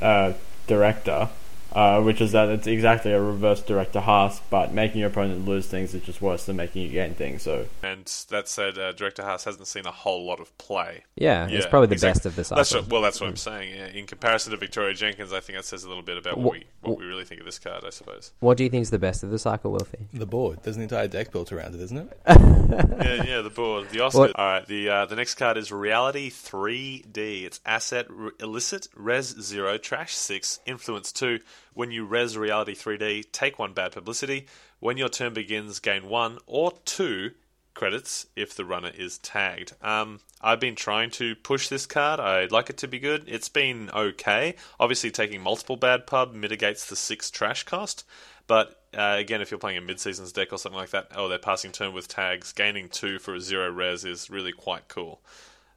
[0.00, 0.32] uh,
[0.66, 1.28] director,
[1.76, 5.66] uh, which is that it's exactly a reverse director Haas, but making your opponent lose
[5.66, 7.42] things is just worse than making you gain things.
[7.42, 11.04] So And that said, uh, Director Haas hasn't seen a whole lot of play.
[11.16, 12.18] Yeah, it's Yeah, probably the exactly.
[12.20, 13.74] best of this That's what, well, that's what I'm saying.
[13.76, 13.86] Yeah.
[13.88, 16.50] In comparison to Victoria Jenkins, I think that says a little bit about what Wha-
[16.52, 17.84] we what we really think of this card.
[17.86, 18.32] I suppose.
[18.40, 20.06] What do you think is the best of the cycle, Wilfie?
[20.14, 20.60] The board.
[20.62, 22.18] There's an entire deck built around it, isn't it?
[22.28, 24.18] yeah, yeah, the board, the Oscar.
[24.20, 27.44] What- All right, the uh, the next card is Reality 3D.
[27.44, 31.40] It's asset r- illicit res zero trash six influence two.
[31.76, 34.46] When you res Reality 3D, take one bad publicity.
[34.80, 37.32] When your turn begins, gain one or two
[37.74, 39.74] credits if the runner is tagged.
[39.82, 42.18] Um, I've been trying to push this card.
[42.18, 43.24] I'd like it to be good.
[43.26, 44.54] It's been okay.
[44.80, 48.06] Obviously, taking multiple bad pub mitigates the six trash cost.
[48.46, 51.38] But uh, again, if you're playing a mid-seasons deck or something like that, oh, they're
[51.38, 52.52] passing turn with tags.
[52.54, 55.20] Gaining two for a zero res is really quite cool.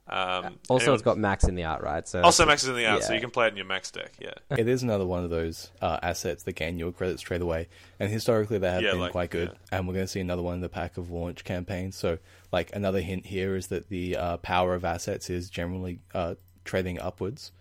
[0.08, 2.06] Um, Also, anyone- it's got Max in the art, right?
[2.08, 3.90] So also Max is in the out, so you can play it in your max
[3.92, 4.12] deck.
[4.18, 7.68] Yeah, it is another one of those uh, assets that gain your credit straight away.
[8.00, 9.50] And historically, they have Yeah, been like, quite good.
[9.50, 9.78] yeah.
[9.78, 11.94] And we're going to see another one in the pack of launch campaigns.
[11.96, 12.18] So,
[12.50, 16.34] like another hint here is that the uh, power of assets is generally uh,
[16.64, 17.52] trading upwards,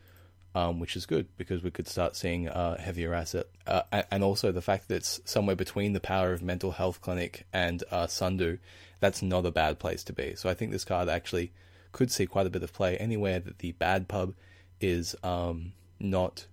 [0.56, 3.46] um, which is good because we could start seeing uh, heavier asset.
[3.68, 7.46] Uh, and also the fact that it's somewhere between the power of mental health clinic
[7.54, 8.58] and uh, Sundew,
[9.00, 10.34] that's not a bad place to be.
[10.36, 11.52] So I think this card actually
[11.92, 14.34] could see quite a bit of play anywhere that the bad pub
[14.82, 16.48] is um, not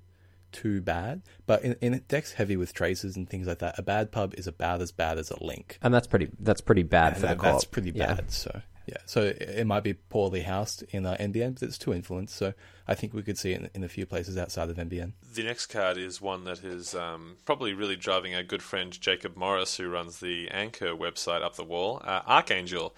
[0.53, 1.23] too bad.
[1.47, 4.47] But in, in decks heavy with traces and things like that, a bad pub is
[4.47, 5.79] about as bad as a link.
[5.83, 7.53] and that's pretty that's pretty bad And for the that- corp.
[7.55, 8.15] that's pretty Yeah.
[8.15, 8.31] bad.
[8.33, 11.93] So Yeah, so it, it might be poorly housed in uh, NBN, but it's two
[11.93, 12.55] influence, so
[12.87, 15.13] I think we could see it in, in a few places outside of NBN.
[15.35, 19.37] The next card is one that is um, probably really driving our good friend Jacob
[19.37, 22.01] Morris, who runs the ANCUR website, up the wall.
[22.05, 22.95] Uh, Archangel,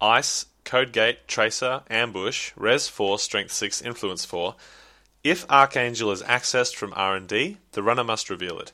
[0.00, 4.54] Ice, Codegate, Tracer, Ambush, Res 4, Strength 6, Influence 4.
[5.24, 8.72] If Archangel is accessed from R&D, the runner must reveal it.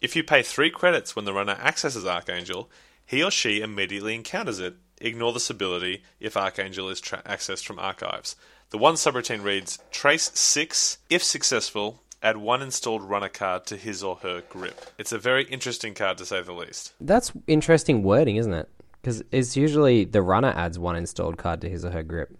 [0.00, 2.70] If you pay 3 credits when the runner accesses Archangel,
[3.04, 4.76] he or she immediately encounters it.
[5.00, 8.36] Ignore this ability if Archangel is tra- accessed from archives.
[8.70, 10.98] The one subroutine reads Trace 6.
[11.10, 14.86] If successful, add one installed runner card to his or her grip.
[14.96, 16.92] It's a very interesting card to say the least.
[17.00, 18.68] That's interesting wording, isn't it?
[19.02, 22.34] Because it's usually the runner adds one installed card to his or her grip.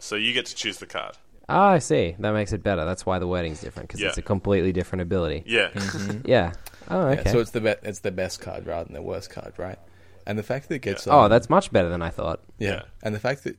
[0.00, 1.16] So you get to choose the card.
[1.48, 2.14] Ah, I see.
[2.18, 2.84] That makes it better.
[2.84, 4.08] That's why the wording's different because Yeah.
[4.08, 5.42] it's a completely different ability.
[5.46, 5.70] Yeah.
[6.24, 6.52] Yeah.
[6.90, 7.22] Oh, okay.
[7.24, 9.78] Yeah, so it's the be- it's the best card rather than the worst card, right?
[10.26, 12.40] And the fact that it gets oh, um, that's much better than I thought.
[12.58, 12.68] yeah.
[12.70, 12.82] yeah.
[13.02, 13.56] and the fact that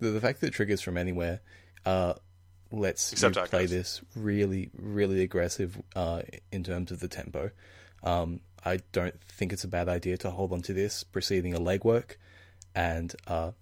[0.00, 1.40] the, the fact that it triggers from anywhere
[1.86, 2.14] uh,
[2.72, 3.70] lets Except you play archives.
[3.70, 7.50] this really really aggressive uh, in terms of the tempo.
[8.02, 11.58] Um, I don't think it's a bad idea to hold on to this preceding a
[11.58, 12.16] legwork
[12.74, 13.52] and uh,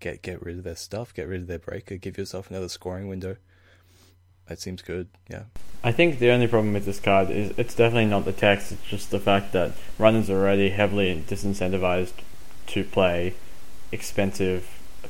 [0.00, 3.08] get get rid of their stuff, get rid of their breaker, give yourself another scoring
[3.08, 3.36] window.
[4.48, 5.08] That seems good.
[5.30, 5.44] Yeah.
[5.84, 8.84] I think the only problem with this card is it's definitely not the text, it's
[8.84, 12.12] just the fact that runners are already heavily disincentivized
[12.68, 13.34] to play
[13.90, 14.64] expensive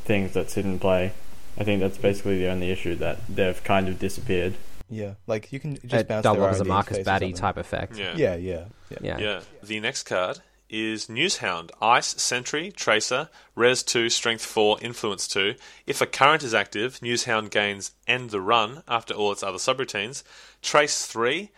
[0.04, 1.12] things that sit in play.
[1.58, 4.54] I think that's basically the only issue that they've kind of disappeared.
[4.92, 7.57] Yeah, like you can just It bounce double their as a Marcus interface Batty type
[7.57, 7.96] effect.
[7.96, 8.14] Yeah.
[8.16, 8.98] Yeah, yeah, yeah.
[9.00, 9.18] Yeah.
[9.18, 9.40] Yeah.
[9.62, 15.55] The next card is Newshound, Ice, Sentry, Tracer, Res 2, Strength 4, Influence 2.
[15.87, 20.22] If a current is active, Newshound gains End the Run after all its other subroutines.
[20.62, 21.50] Trace 3.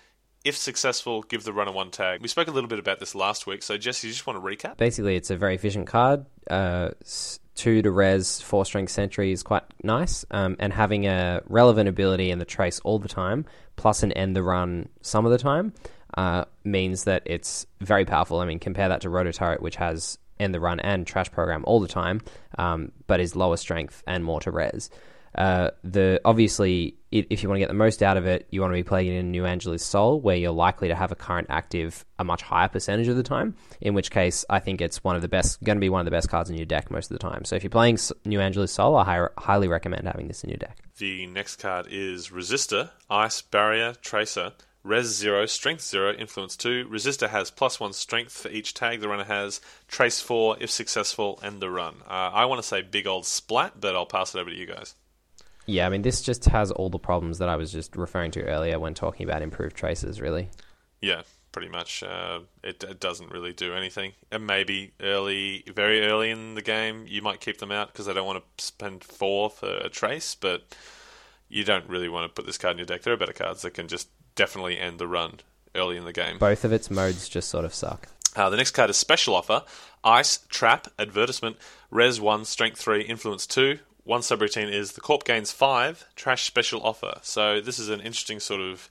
[0.45, 2.21] If successful, give the runner one tag.
[2.23, 4.47] We spoke a little bit about this last week, so Jesse, you just want to
[4.47, 4.77] recap?
[4.77, 6.27] Basically, it's a very efficient card.
[6.51, 10.25] Uh, s- two to res, four strength sentry is quite nice.
[10.31, 13.45] Um, and having a relevant ability in the trace all the time,
[13.77, 15.73] plus an end the run some of the time,
[16.17, 18.41] uh, means that it's very powerful.
[18.41, 21.65] I mean, compare that to Roto Turret, which has end the run and trash program
[21.67, 22.21] all the time,
[22.59, 24.91] um, but is lower strength and more to res.
[25.35, 28.73] Uh, the obviously, if you want to get the most out of it, you want
[28.73, 32.05] to be playing in New Angeles Sol, where you're likely to have a current active
[32.19, 33.55] a much higher percentage of the time.
[33.81, 36.05] In which case, I think it's one of the best, going to be one of
[36.05, 37.45] the best cards in your deck most of the time.
[37.45, 40.59] So if you're playing New Angeles Sol, I hi- highly recommend having this in your
[40.59, 40.79] deck.
[40.99, 44.53] The next card is Resistor, Ice, Barrier, Tracer,
[44.85, 46.87] Res 0, Strength 0, Influence 2.
[46.91, 51.41] Resistor has plus 1 strength for each tag the runner has, Trace 4 if successful,
[51.43, 51.95] and the run.
[52.07, 54.67] Uh, I want to say big old splat, but I'll pass it over to you
[54.67, 54.95] guys.
[55.67, 58.43] Yeah, I mean, this just has all the problems that I was just referring to
[58.43, 60.21] earlier when talking about improved traces.
[60.21, 60.51] Really,
[61.01, 61.23] Yeah,
[61.53, 62.03] pretty much.
[62.03, 64.13] Uh, it, it doesn't really do anything.
[64.31, 68.13] And maybe early, very early in the game, you might keep them out because they
[68.13, 70.75] don't want to spend four for a trace, but
[71.49, 73.03] you don't really want to put this card in your deck.
[73.03, 75.41] There are better cards that can just definitely end the run
[75.75, 76.39] early in the game.
[76.39, 78.09] both of its modes just sort of suck.
[78.37, 79.63] Uh, the next card is Special Offer
[80.03, 81.57] Ice, Trap, Advertisement,
[81.91, 83.79] Res 1, Strength 3, Influence 2.
[84.05, 87.21] One subroutine is the Corp gains 5, Trash Special Offer.
[87.23, 88.89] So this is an interesting sort of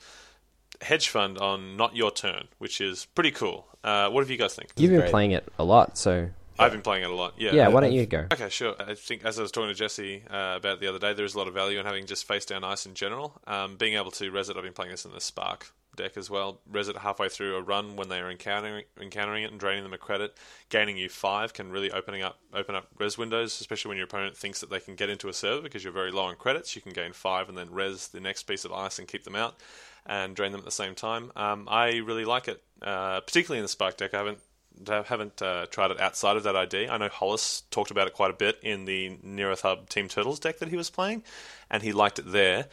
[0.82, 3.68] hedge fund on Not Your Turn, which is pretty cool.
[3.84, 4.72] Uh, what do you guys think?
[4.76, 5.12] You've been great.
[5.12, 7.34] playing it a lot, so I've been playing it a lot.
[7.38, 7.54] Yeah.
[7.54, 7.68] yeah.
[7.68, 8.28] Why don't you go?
[8.32, 8.76] Okay, sure.
[8.80, 11.36] I think as I was talking to Jesse uh, about the other day, there is
[11.36, 13.40] a lot of value in having just face down ice in general.
[13.48, 16.30] Um, being able to res it, I've been playing this in the Spark deck as
[16.30, 16.60] well.
[16.70, 19.94] Res it halfway through a run when they are encountering encountering it and draining them
[19.94, 20.36] a credit.
[20.70, 24.36] Gaining you five can really opening up open up res windows, especially when your opponent
[24.36, 26.76] thinks that they can get into a server because you're very low on credits.
[26.76, 29.36] You can gain five and then res the next piece of ice and keep them
[29.36, 29.58] out
[30.06, 31.32] and drain them at the same time.
[31.36, 34.14] Um, I really like it, uh, particularly in the Spark deck.
[34.14, 34.40] I haven't
[34.88, 36.88] haven't uh, tried it outside of that ID.
[36.90, 40.40] I know Hollis talked about it quite a bit in the Near-Earth Hub Team Turtles
[40.40, 41.24] deck that he was playing,
[41.70, 42.68] and he liked it there.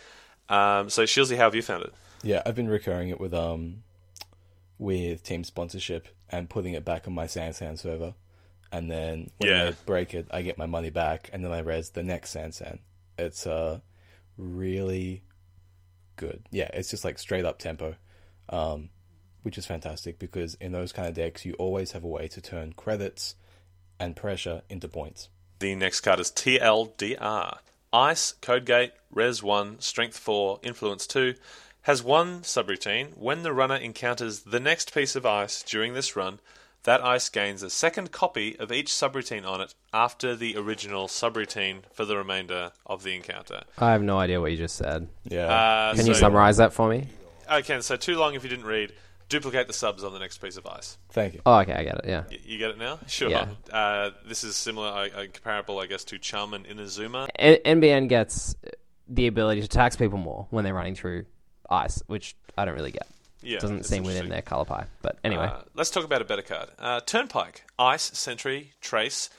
[0.49, 1.95] Um, so, Shielsy, how have you found it?
[2.23, 3.83] Yeah, I've been recurring it with um
[4.79, 8.15] with team sponsorship and putting it back on my Sansan server.
[8.73, 9.71] And then when Yeah.
[9.71, 12.79] they break it, I get my money back and then I res the next Sansan.
[13.19, 13.81] It's uh
[14.37, 15.23] really
[16.17, 16.45] good.
[16.51, 17.97] Yeah, it's just like straight up tempo.
[18.49, 18.91] Um
[19.43, 22.41] which is fantastic because in those kind of decks you always have a way to
[22.41, 23.35] turn credits
[23.99, 25.29] and pressure into points.
[25.59, 27.59] The next card is TLDR.
[27.93, 31.35] Ice, Codegate, Res 1, Strength 4, Influence 2.
[31.83, 33.17] Has one subroutine.
[33.17, 36.41] When the runner encounters the next piece of ice during this run,
[36.85, 41.81] that ice gains a second copy of each subroutine on it after the original subroutine
[41.93, 43.63] for the remainder of the encounter.
[43.79, 45.09] I have no idea what you just said.
[45.25, 45.47] Yeah.
[45.47, 47.09] Uh, Can you summarize that for me?
[47.51, 48.93] Okay, so too long if you didn't read.
[49.31, 50.99] Duplicate the subs on the next piece of ice.
[51.13, 51.41] Thank you.
[51.47, 52.05] Oh, okay, I get it.
[52.07, 52.25] Yeah.
[52.31, 52.99] Y- You get it now?
[53.07, 53.31] Sure.
[53.31, 53.47] Yeah.
[53.73, 57.29] Uh, this is similar, uh, uh, comparable, I guess, to Chum and Inazuma.
[57.37, 58.55] N- NBN gets
[59.09, 61.25] the ability to tax people more when they're running through
[61.71, 63.07] ice, which I don't really get.
[63.43, 64.31] Yeah, Doesn't it's seem within interesting.
[64.33, 64.85] their color pie.
[65.01, 66.69] But anyway, Uh, let's talk about a better card.
[66.79, 69.31] Uh, Turnpike, Ice, Sentry, Trace,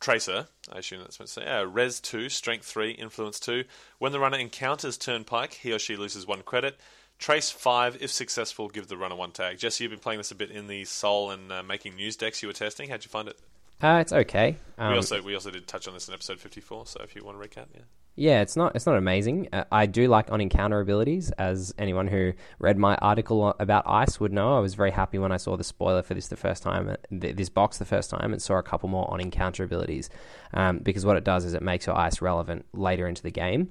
[0.00, 0.46] Tracer.
[0.72, 1.44] I assume that's what to say.
[1.46, 3.64] Uh, Res two, Strength three, Influence two.
[3.98, 6.80] When the runner encounters Turnpike, he or she loses one credit.
[7.22, 9.56] Trace five, if successful, give the runner one tag.
[9.56, 12.42] Jesse, you've been playing this a bit in the Sol and uh, making news decks
[12.42, 12.90] you were testing.
[12.90, 13.38] How'd you find it?
[13.80, 14.56] uh, it's okay.
[14.76, 16.84] Um, we also we also did touch on this in episode fifty four.
[16.84, 17.82] So if you want to recap, yeah.
[18.14, 19.48] Yeah, it's not it's not amazing.
[19.52, 24.18] Uh, I do like on encounter abilities, as anyone who read my article about ice
[24.18, 24.56] would know.
[24.56, 26.96] I was very happy when I saw the spoiler for this the first time, uh,
[27.08, 30.10] th- this box the first time, and saw a couple more on encounter abilities.
[30.52, 33.70] Um, because what it does is it makes your ice relevant later into the game.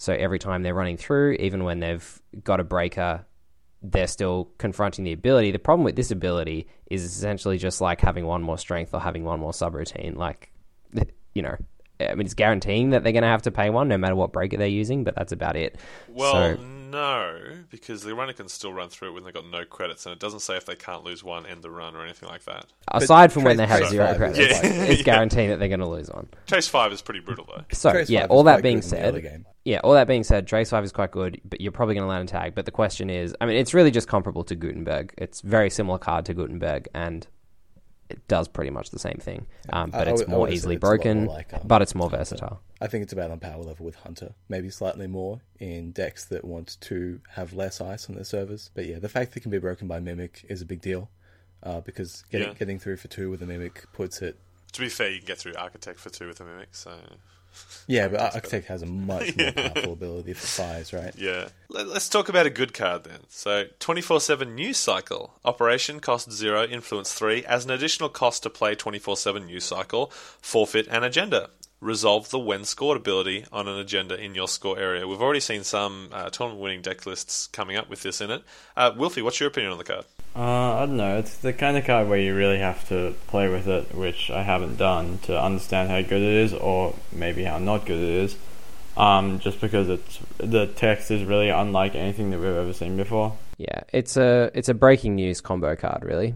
[0.00, 3.26] So every time they're running through, even when they've got a breaker,
[3.82, 5.50] they're still confronting the ability.
[5.50, 9.24] The problem with this ability is essentially just like having one more strength or having
[9.24, 10.16] one more subroutine.
[10.16, 10.52] Like,
[11.34, 11.56] you know,
[12.08, 14.32] I mean, it's guaranteeing that they're going to have to pay one no matter what
[14.32, 15.76] breaker they're using, but that's about it.
[16.08, 16.56] Well, So-
[16.90, 17.38] no,
[17.70, 20.18] because the runner can still run through it when they've got no credits, and it
[20.18, 22.66] doesn't say if they can't lose one, end the run, or anything like that.
[22.88, 25.04] Aside from when they have Trace zero five is credits, like- it's Yeah.
[25.04, 26.28] guaranteeing that they're going to lose one.
[26.48, 27.62] Trace five is pretty brutal though.
[27.72, 30.24] So Trace yeah, all that being good in the said, early yeah, all that being
[30.24, 32.54] said, Trace Five is quite good, but you're probably going to land a tag.
[32.54, 35.12] But the question is, I mean, it's really just comparable to Gutenberg.
[35.18, 37.26] It's very similar card to Gutenberg, and
[38.10, 39.46] it does pretty much the same thing.
[39.72, 41.60] Um, but I it's I more would easily it's a lot more broken, like, um,
[41.64, 42.18] but it's more Hunter.
[42.18, 42.60] versatile.
[42.80, 44.34] I think it's about on power level with Hunter.
[44.48, 48.70] Maybe slightly more in decks that want to have less ice on their servers.
[48.74, 51.10] But yeah, the fact that it can be broken by Mimic is a big deal.
[51.62, 52.54] Uh, because getting Yeah.
[52.54, 54.38] getting through for two with a Mimic puts it
[54.72, 56.92] To be fair, you can get through Architect for two with a Mimic, so
[57.86, 61.12] Yeah, but Architect has a much more powerful ability for fires, right?
[61.18, 61.48] yeah.
[61.68, 63.20] Let, us talk about a good card then.
[63.28, 65.34] So, 24 7 News Cycle.
[65.44, 67.44] Operation cost 0, influence 3.
[67.44, 70.06] As an additional cost to play 24 7 News Cycle,
[70.40, 71.50] forfeit an agenda.
[71.80, 75.08] Resolve the when scored ability on an agenda in your score area.
[75.08, 78.44] We've already seen some uh, tournament winning deck lists coming up with this in it.
[78.76, 80.04] Uh, Wilfie, what's your opinion on the card?
[80.34, 81.18] Uh, I don't know.
[81.18, 84.42] It's the kind of card where you really have to play with it, which I
[84.42, 88.36] haven't done to understand how good it is, or maybe how not good it is.
[88.96, 93.36] Um, just because it's the text is really unlike anything that we've ever seen before.
[93.56, 96.34] Yeah, it's a it's a breaking news combo card, really.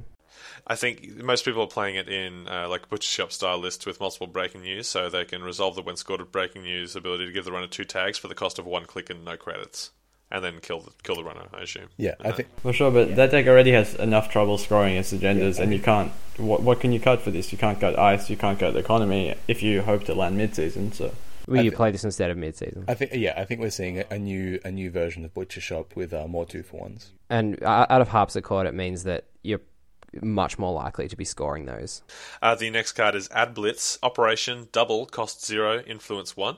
[0.66, 4.00] I think most people are playing it in uh, like butcher shop style lists with
[4.00, 7.44] multiple breaking news, so they can resolve the when scored breaking news ability to give
[7.44, 9.90] the runner two tags for the cost of one click and no credits,
[10.34, 11.46] and then kill the kill the runner.
[11.54, 11.88] I assume.
[11.96, 15.60] Yeah, I think For sure, but that deck already has enough trouble scoring its agendas,
[15.60, 16.10] and you can't.
[16.36, 17.52] What, what can you cut for this?
[17.52, 18.28] You can't cut ice.
[18.28, 20.90] You can't cut the economy if you hope to land mid-season.
[20.92, 21.14] So
[21.46, 22.84] Will I you thi- play this instead of mid season?
[22.88, 25.60] I think yeah, I think we're seeing a, a new a new version of Butcher
[25.60, 27.12] Shop with uh, more two for ones.
[27.30, 29.60] And uh, out of Haarpsichord, it means that you're
[30.20, 32.02] much more likely to be scoring those.
[32.42, 33.98] Uh, the next card is Ad Blitz.
[34.02, 36.56] Operation double cost zero, influence one.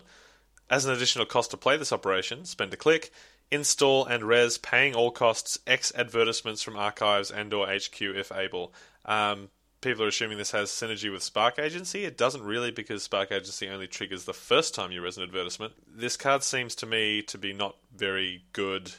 [0.69, 3.13] As an additional cost to play this operation, spend a click,
[3.51, 8.73] install and res, paying all costs, X advertisements from archives and/or HQ if able.
[9.05, 12.05] Um, people are assuming this has synergy with Spark Agency.
[12.05, 15.75] It doesn't really because Spark Agency only triggers the first time you res an advertisement.
[15.87, 18.93] This card seems to me to be not very good.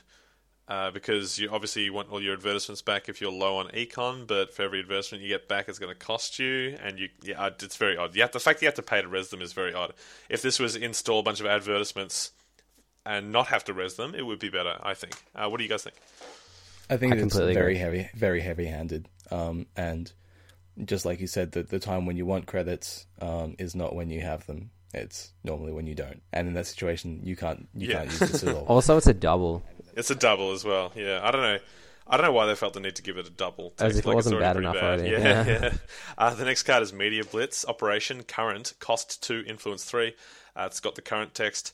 [0.70, 4.54] Uh, because you obviously want all your advertisements back if you're low on econ, but
[4.54, 7.78] for every advertisement you get back, it's going to cost you, and you yeah, it's
[7.78, 8.14] very odd.
[8.14, 9.94] You have, the fact you have to pay to res them is very odd.
[10.28, 12.32] If this was install a bunch of advertisements
[13.08, 14.78] and not have to res them, it would be better.
[14.84, 15.16] I think.
[15.36, 15.96] Uh, what do you guys think?
[16.90, 17.78] I think I it's very agree.
[17.78, 19.08] heavy, very heavy-handed.
[19.32, 20.12] Um, and
[20.86, 24.10] just like you said, the the time when you want credits um, is not when
[24.10, 24.70] you have them.
[24.94, 26.22] It's normally when you don't.
[26.32, 27.98] And in that situation, you can't you Yeah.
[28.06, 28.66] can't use this at all.
[28.70, 29.64] Also, it's a double.
[29.96, 30.92] It's a double as well.
[30.96, 31.60] Yeah, I don't know.
[32.10, 33.74] I don't know why they felt the need to give it a double.
[33.80, 35.10] As if it like it's wasn't bad pretty enough already.
[35.10, 35.60] Yeah, Yeah.
[35.62, 35.74] yeah.
[36.18, 37.66] Uh, the next card is Media Blitz.
[37.68, 38.74] Operation Current.
[38.80, 40.16] Cost 2, Influence 3.
[40.56, 41.74] Uh, it's got the current text.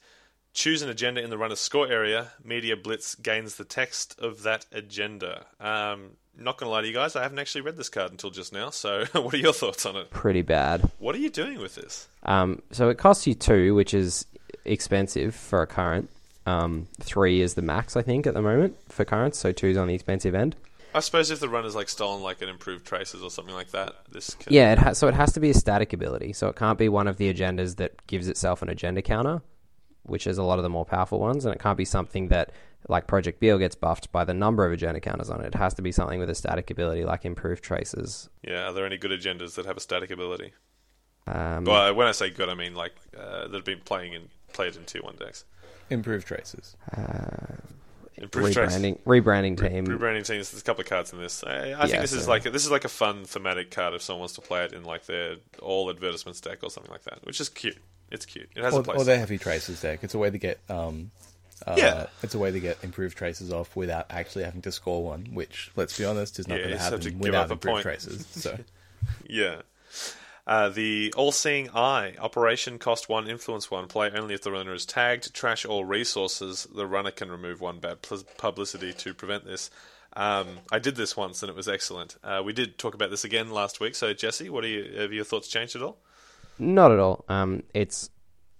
[0.53, 2.31] Choose an agenda in the runner's score area.
[2.43, 5.47] Media Blitz gains the text of that agenda.
[5.59, 8.29] Um, not going to lie to you guys, I haven't actually read this card until
[8.29, 10.11] just now, so what are your thoughts on it?
[10.11, 10.91] Pretty bad.
[10.99, 12.07] What are you doing with this?
[12.23, 14.25] Um, so it costs you two, which is
[14.65, 16.09] expensive for a current.
[16.45, 19.39] Um, three is the max, I think, at the moment for currents.
[19.39, 20.55] So two's on the expensive end.
[20.95, 23.95] I suppose if the runner's like stolen like an improved traces or something like that,
[24.11, 24.53] this can...
[24.53, 26.33] Yeah, it has, so it has to be a static ability.
[26.33, 29.41] So it can't be one of the agendas that gives itself an agenda counter,
[30.03, 32.51] which is a lot of the more powerful ones, and it can't be something that,
[32.89, 35.47] like Project Beale, gets buffed by the number of agenda counters on it.
[35.47, 38.29] It has to be something with a static ability, like improved traces.
[38.43, 40.53] Yeah, are there any good agendas that have a static ability?
[41.25, 44.29] Um, Well, when I say good, I mean like uh, that have been playing and
[44.51, 45.45] played in tier one decks.
[45.89, 46.75] Improved traces.
[48.15, 48.75] Improved trace.
[48.75, 49.85] rebranding rebranding team.
[49.85, 50.51] Rebranding teams.
[50.51, 51.43] There's a couple of cards in this.
[51.43, 54.01] I, I Yeah, think this is like this is like a fun thematic card if
[54.01, 57.25] someone wants to play it in like their all advertisements deck or something like that,
[57.25, 57.77] which is cute.
[58.13, 58.49] It's cute.
[58.55, 59.01] It has a Or, place.
[59.01, 59.99] or their heavy traces deck.
[60.03, 61.11] It's a way to get um,
[61.67, 62.07] uh, Yeah.
[62.21, 65.25] it's a way to get improved traces off without actually having to score one.
[65.33, 67.83] Which, let's be honest, is not Yeah, going to have happen without improved point.
[67.83, 68.25] traces.
[68.27, 68.57] So
[69.27, 69.61] Yeah.
[70.45, 73.87] Uh, the All-Seeing Eye operation cost one, influence one.
[73.87, 75.33] Play only if the runner is tagged.
[75.33, 76.67] Trash all resources.
[76.75, 77.99] The runner can remove one bad
[78.37, 79.69] publicity to prevent this.
[80.15, 82.17] Um, I did this once and it was excellent.
[82.23, 83.95] Uh, we did talk about this again last week.
[83.95, 85.97] So Jesse, what are you, have your thoughts changed at all?
[86.59, 87.25] Not at all.
[87.29, 88.09] Um, it's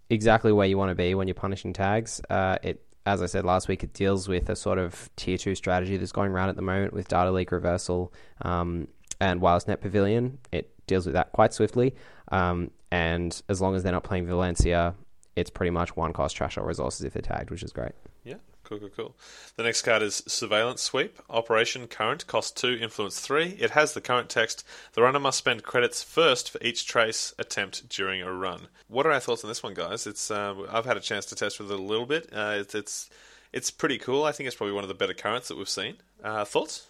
[0.09, 2.21] exactly where you want to be when you're punishing tags.
[2.29, 5.55] Uh, it, as I said last week, it deals with a sort of tier two
[5.55, 8.87] strategy that's going around at the moment with data leak reversal um,
[9.19, 10.39] and wireless net pavilion.
[10.51, 11.95] It deals with that quite swiftly.
[12.31, 14.95] Um, and as long as they're not playing Valencia,
[15.35, 17.93] it's pretty much one cost trash or resources if they're tagged, which is great.
[18.23, 19.15] Yeah, cool, cool, cool.
[19.55, 21.19] The next card is Surveillance Sweep.
[21.29, 23.57] Operation Current cost 2, influence 3.
[23.59, 24.65] It has the current text.
[24.93, 28.67] The runner must spend credits first for each trace attempt during a run.
[28.87, 30.07] What are our thoughts on this one, guys?
[30.07, 32.29] It's uh, I've had a chance to test with it a little bit.
[32.33, 33.09] Uh, it's, it's
[33.51, 34.23] it's pretty cool.
[34.23, 35.97] I think it's probably one of the better currents that we've seen.
[36.23, 36.87] Uh, thoughts?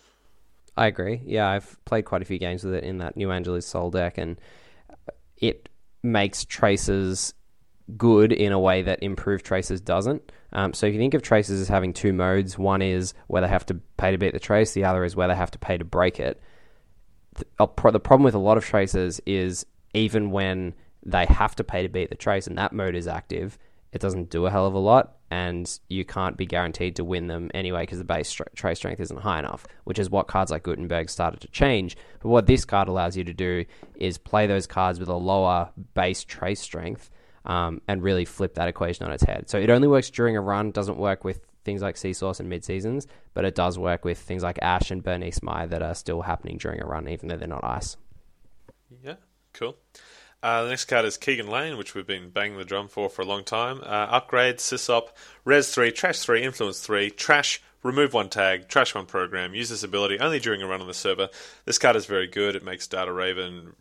[0.76, 1.22] I agree.
[1.26, 4.18] Yeah, I've played quite a few games with it in that New Angeles Sol deck,
[4.18, 4.40] and
[5.38, 5.70] it
[6.02, 7.34] makes traces
[7.98, 10.32] good in a way that improved traces doesn't.
[10.52, 13.66] Um, so you think of traces as having two modes, one is where they have
[13.68, 15.86] to pay to beat the trace, the other is where they have to pay to
[15.86, 16.42] break it.
[17.36, 20.76] The, uh, pro- the problem with a lot of traces is even when
[21.06, 23.58] they have to pay to beat the trace and that mode is active,
[23.92, 27.28] it doesn't do a hell of a lot, and you can't be guaranteed to win
[27.28, 30.64] them anyway because the base trace strength isn't high enough, which is what cards like
[30.64, 31.96] Gutenberg started to change.
[32.22, 33.66] But what this card allows you to do
[33.96, 37.12] is play those cards with a lower base trace strength
[37.46, 39.50] um, and really flip that equation on its head.
[39.50, 42.50] So it only works during a run, doesn't work with things like SEA Source and
[42.50, 45.96] mid seasons, but it does work with things like Ash and Bernice Mai that are
[45.96, 47.98] still happening during a run, even though they're not ice.
[49.04, 49.16] Yeah,
[49.54, 49.78] cool.
[50.42, 53.22] Uh, the next card is Keegan Lane, which we've been banging the drum for for
[53.22, 53.80] a long time.
[53.82, 55.08] Uh, upgrade, Sysop,
[55.46, 59.56] Res 3, Trash 3, Influence 3, Trash, remove one tag, Trash one program.
[59.56, 61.30] Use this ability only during a run on the server.
[61.64, 62.58] This card is very good.
[62.58, 63.74] It makes Data Raven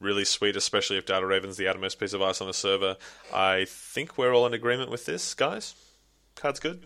[0.00, 2.96] really sweet, especially if Data Raven's the outermost piece of ice on the server.
[3.32, 5.74] I think we're all in agreement with this, guys.
[6.34, 6.84] Card's good.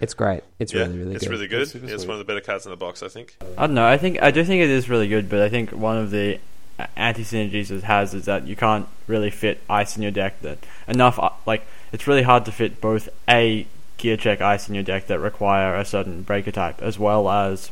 [0.00, 0.42] It's great.
[0.58, 1.30] It's yeah, really, really it's good.
[1.30, 1.62] really good.
[1.62, 3.36] It's super It's one of the better cards in the box, I think.
[3.56, 3.86] I don't know.
[3.86, 6.38] I think I do think it is really good, but I think one of the
[6.96, 10.58] anti synergies it has is that you can't really fit ice in your deck that
[10.86, 11.18] enough.
[11.18, 13.66] uh, Like it's really hard to fit both a
[13.96, 17.70] gear check ice in your deck that require a certain breaker type, as well as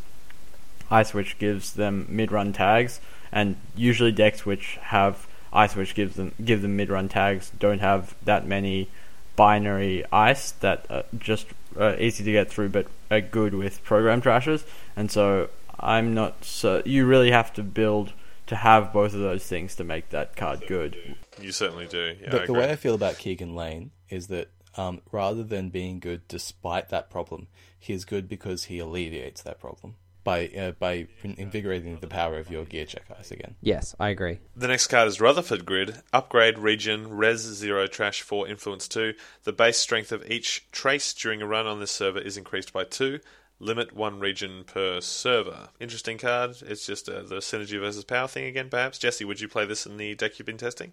[0.90, 3.00] ice which gives them mid run tags,
[3.32, 7.80] and usually decks which have ice which gives them give them mid run tags don't
[7.80, 8.88] have that many
[9.36, 11.46] binary ice that are just
[11.78, 14.64] uh, easy to get through, but are good with program trashes.
[14.96, 18.12] And so I'm not so you really have to build
[18.46, 21.16] to have both of those things to make that card good.
[21.40, 22.16] You certainly do.
[22.20, 25.98] Yeah, the, the way I feel about Keegan Lane is that um, rather than being
[26.00, 27.46] good despite that problem,
[27.78, 32.64] he's good because he alleviates that problem by uh, by invigorating the power of your
[32.64, 33.56] gear check ice again.
[33.60, 34.38] Yes, I agree.
[34.56, 36.02] The next card is Rutherford Grid.
[36.12, 39.14] Upgrade region, res 0, trash 4, influence 2.
[39.44, 42.84] The base strength of each trace during a run on this server is increased by
[42.84, 43.20] 2.
[43.58, 45.68] Limit one region per server.
[45.78, 46.56] Interesting card.
[46.66, 48.98] It's just uh, the synergy versus power thing again, perhaps.
[48.98, 50.92] Jesse, would you play this in the deck you've been testing?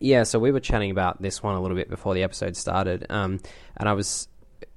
[0.00, 3.06] Yeah, so we were chatting about this one a little bit before the episode started,
[3.10, 3.40] um,
[3.76, 4.28] and I was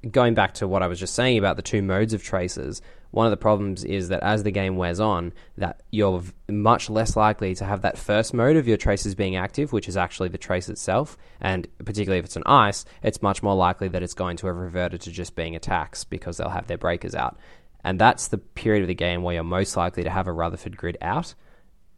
[0.09, 2.81] going back to what I was just saying about the two modes of traces.
[3.11, 7.15] One of the problems is that as the game wears on, that you're much less
[7.15, 10.37] likely to have that first mode of your traces being active, which is actually the
[10.37, 14.37] trace itself, and particularly if it's an ice, it's much more likely that it's going
[14.37, 17.37] to have reverted to just being attacks because they'll have their breakers out.
[17.83, 20.75] And that's the period of the game where you're most likely to have a Rutherford
[20.75, 21.33] grid out,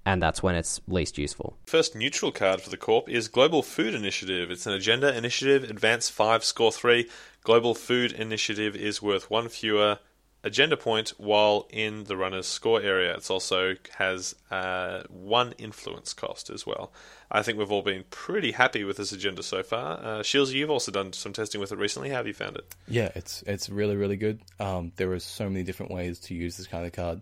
[0.05, 1.57] and that's when it's least useful.
[1.66, 4.51] First neutral card for the Corp is Global Food Initiative.
[4.51, 7.10] It's an agenda initiative, advance 5, score 3.
[7.43, 9.99] Global Food Initiative is worth 1 fewer
[10.44, 13.14] agenda point while in the runner's score area.
[13.16, 16.92] It also has uh, 1 influence cost as well.
[17.32, 20.00] I think we've all been pretty happy with this agenda so far.
[20.00, 22.10] Uh, Shields, you've also done some testing with it recently.
[22.10, 22.76] How have you found it?
[22.88, 24.42] Yeah, it's it's really really good.
[24.60, 27.22] Um, there are so many different ways to use this kind of card.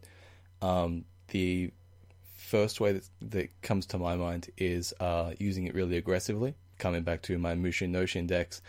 [0.61, 1.71] Um, the
[2.37, 6.55] first way that, that comes to my mind is uh, using it really aggressively.
[6.79, 8.61] Coming back to my Mushin No Shin decks,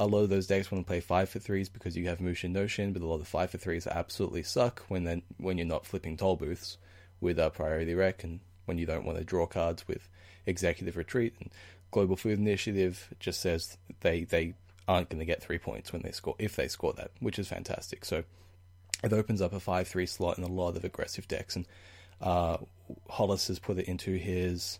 [0.00, 2.52] a lot of those decks want to play five for threes because you have Mushin
[2.52, 5.58] No Shin, but a lot of the five for threes absolutely suck when then when
[5.58, 6.78] you're not flipping toll booths
[7.20, 10.08] with a priority rec and when you don't want to draw cards with
[10.46, 11.50] executive retreat and
[11.90, 14.54] global food initiative just says they they
[14.88, 17.48] aren't going to get three points when they score if they score that, which is
[17.48, 18.04] fantastic.
[18.04, 18.24] So
[19.04, 21.66] it opens up a five three slot in a lot of aggressive decks, and
[22.20, 22.58] uh,
[23.08, 24.78] Hollis has put it into his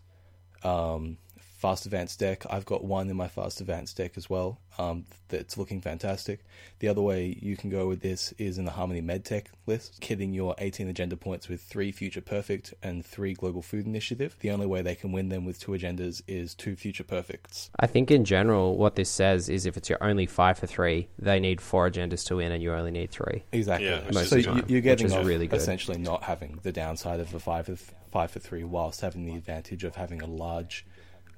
[0.63, 1.17] um,
[1.63, 2.43] fast advanced deck.
[2.49, 4.59] I've got one in my fast advanced deck as well.
[4.77, 6.41] Um, that's looking fantastic.
[6.79, 10.35] The other way you can go with this is in the Harmony MedTech list, kitting
[10.35, 14.35] your 18 agenda points with three Future Perfect and three Global Food Initiative.
[14.41, 17.69] The only way they can win them with two agendas is two Future Perfects.
[17.79, 21.07] I think in general, what this says is if it's your only five for three,
[21.17, 23.43] they need four agendas to win, and you only need three.
[23.53, 23.87] Exactly.
[23.87, 24.65] Yeah, which so is you, fine.
[24.67, 25.61] you're getting off really good.
[25.61, 27.77] essentially not having the downside of a five for
[28.11, 30.85] five for three, whilst having the advantage of having a large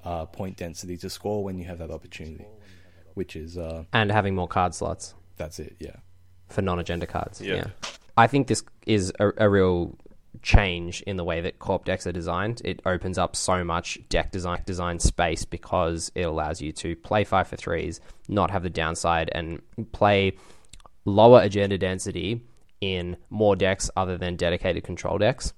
[0.05, 2.45] uh, point density to score when you have that opportunity.
[3.15, 5.75] Which is uh, And having more card slots that's it.
[5.79, 5.97] Yeah.
[6.49, 7.41] for non agenda cards.
[7.41, 7.67] Yeah.
[8.17, 9.97] I think this is a, a real
[10.41, 12.61] change in the way that corp decks are designed.
[12.63, 17.23] It opens up so much deck design design space because it allows you to play
[17.23, 20.37] five for threes, not have the downside, and play
[21.05, 22.41] lower agenda density
[22.81, 25.53] in more decks other than dedicated control decks.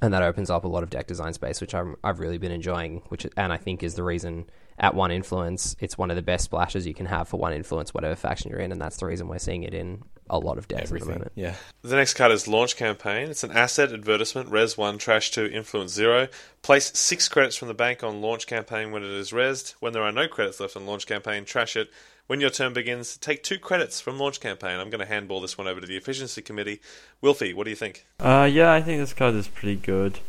[0.00, 2.52] And that opens up a lot of deck design space, which I'm, I've really been
[2.52, 3.02] enjoying.
[3.08, 6.44] Which and I think is the reason at one influence, it's one of the best
[6.44, 9.26] splashes you can have for one influence, whatever faction you're in, and that's the reason
[9.26, 11.32] we're seeing it in a lot of decks at the moment.
[11.34, 11.54] Yeah.
[11.82, 13.28] The next card is Launch Campaign.
[13.28, 16.28] It's an asset advertisement, res 1, trash 2, influence 0.
[16.62, 19.74] Place 6 credits from the bank on Launch Campaign when it is resed.
[19.80, 21.90] When there are no credits left on Launch Campaign, trash it.
[22.28, 24.78] When your turn begins, take 2 credits from Launch Campaign.
[24.78, 26.82] I'm going to handball this one over to the Efficiency Committee.
[27.22, 28.04] Wilfie, what do you think?
[28.20, 30.20] Uh, yeah, I think this card is pretty good.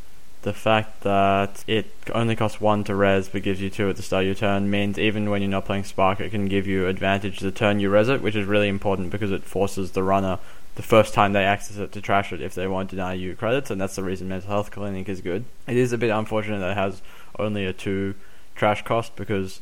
[0.43, 4.01] The fact that it only costs one to res but gives you two at the
[4.01, 6.87] start of your turn means even when you're not playing Spark, it can give you
[6.87, 10.39] advantage the turn you res it, which is really important because it forces the runner
[10.75, 13.69] the first time they access it to trash it if they won't deny you credits,
[13.69, 15.43] and that's the reason Mental Health Clinic is good.
[15.67, 17.01] It is a bit unfortunate that it has
[17.37, 18.15] only a two
[18.55, 19.59] trash cost because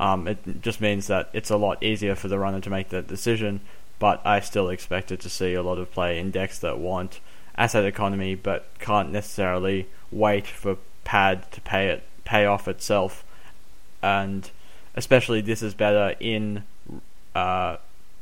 [0.00, 3.06] um, it just means that it's a lot easier for the runner to make that
[3.06, 3.60] decision.
[3.98, 7.20] But I still expected to see a lot of play in decks that want
[7.54, 13.24] asset economy but can't necessarily wait for pad to pay it pay off itself,
[14.02, 14.50] and
[14.94, 16.64] especially this is better in
[17.34, 17.76] uh,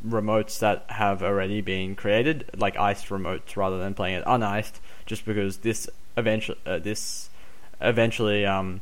[0.05, 5.24] remotes that have already been created, like iced remotes, rather than playing it uniced, just
[5.24, 7.31] because this eventually uh, this
[7.81, 8.81] eventually um,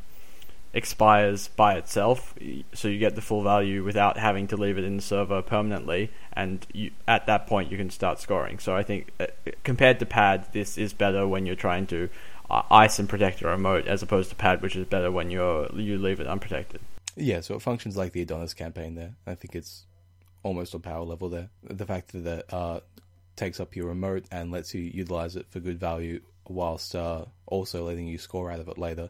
[0.77, 2.35] expires by itself,
[2.75, 6.11] so you get the full value without having to leave it in the server permanently,
[6.35, 8.59] and you, at that point you can start scoring.
[8.59, 9.27] So I think uh,
[9.65, 12.11] compared to pad, this is better when you're trying to
[12.51, 15.67] uh, ice and protect your remote, as opposed to pad, which is better when you're
[15.75, 16.83] you leave it unprotected.
[17.17, 19.15] Yeah, so it functions like the Adonis campaign there.
[19.27, 19.87] I think it's
[20.43, 21.49] almost on power level there.
[21.63, 22.81] The fact that it uh,
[23.35, 27.87] takes up your remote and lets you utilize it for good value whilst uh, also
[27.87, 29.09] letting you score out of it later.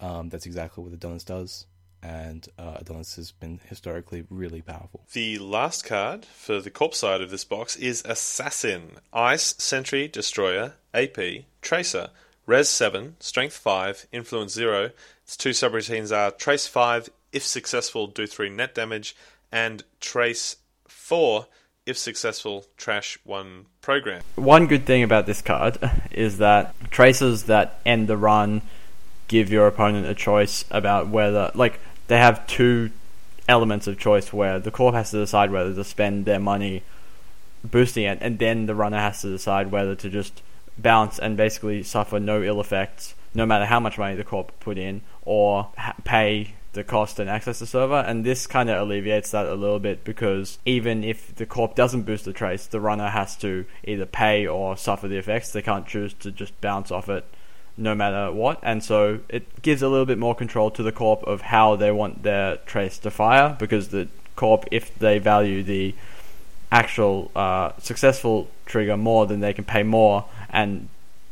[0.00, 1.66] Um, that's exactly what Adonis does.
[2.02, 5.04] And uh, Adonis has been historically really powerful.
[5.12, 8.98] The last card for the corp side of this box is Assassin.
[9.12, 11.18] Ice, Sentry, Destroyer, AP,
[11.62, 12.10] Tracer,
[12.46, 14.90] Res 7, Strength 5, Influence 0.
[15.24, 19.16] Its two subroutines are Trace 5, if successful, do 3 net damage,
[19.50, 21.46] and Trace 4,
[21.86, 24.22] if successful, trash 1 program.
[24.36, 25.78] One good thing about this card
[26.12, 28.62] is that traces that end the run
[29.28, 32.90] give your opponent a choice about whether, like, they have two
[33.48, 36.82] elements of choice where the corp has to decide whether to spend their money
[37.64, 40.42] boosting it, and then the runner has to decide whether to just
[40.78, 44.78] bounce and basically suffer no ill effects, no matter how much money the corp put
[44.78, 48.04] in, or ha- pay the cost and access the server.
[48.06, 52.02] And this kind of alleviates that a little bit because even if the corp doesn't
[52.02, 55.52] boost the trace, the runner has to either pay or suffer the effects.
[55.52, 57.24] They can't choose to just bounce off it
[57.76, 58.58] no matter what.
[58.62, 61.90] And so it gives a little bit more control to the corp of how they
[61.90, 65.94] want their trace to fire because the corp, if they value the
[66.70, 70.88] actual uh, successful trigger more, then they can pay more, and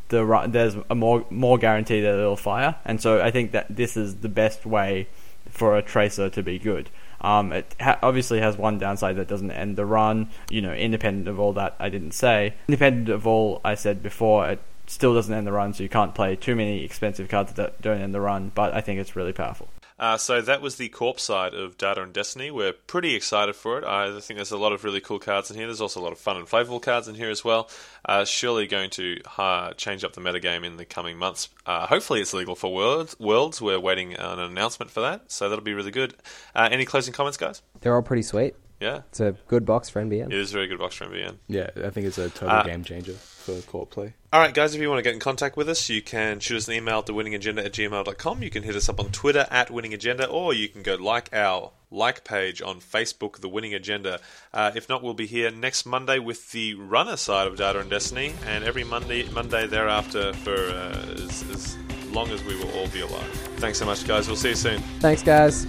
[0.09, 2.77] the there's a more more guarantee that it'll fire.
[2.85, 5.09] And so I think that this is the best way
[5.51, 6.91] for a tracer to be good.
[7.21, 10.29] Um, it ha- obviously has one downside that doesn't end the run.
[10.51, 12.55] You know, independent of all that, I didn't say.
[12.69, 16.15] Independent of all I said before, it still doesn't end the run, so you can't
[16.15, 18.53] play too many expensive cards that don't end the run.
[18.55, 19.69] But I think it's really powerful.
[19.97, 22.51] Uh, so that was the corp side of Data and Destiny.
[22.51, 23.85] We're pretty excited for it.
[23.85, 25.67] I think there's a lot of really cool cards in here.
[25.67, 27.71] There's also a lot of fun and flavorful cards in here as well.
[28.05, 31.49] Uh, surely going to uh, change up the metagame in the coming months.
[31.65, 33.17] Uh, hopefully it's legal for Worlds.
[33.21, 33.63] Worlds.
[33.63, 36.15] We're waiting on an announcement for that, so that'll be really good.
[36.57, 37.63] Uh, any closing comments, guys?
[37.81, 38.57] They're all pretty sweet.
[38.81, 39.03] Yeah.
[39.11, 40.27] It's a good box for NBN.
[40.27, 41.37] It is a very good box for NBN.
[41.49, 44.15] Yeah, I think it's a total uh, game changer for corp play.
[44.33, 46.57] All right, guys, if you want to get in contact with us, you can shoot
[46.57, 48.43] us an email at thewinningagenda at gmail.com.
[48.43, 51.71] You can hit us up on Twitter at winningagenda, or you can go like our
[51.91, 54.19] like page on Facebook, The Winning Agenda.
[54.53, 57.89] Uh, if not, we'll be here next Monday with the runner side of Data and
[57.89, 61.77] Destiny, and every Monday Monday thereafter for uh, as, as
[62.11, 63.31] long as we will all be alive.
[63.59, 64.27] Thanks so much, guys.
[64.27, 64.81] We'll see you soon.
[65.01, 65.65] Thanks, guys.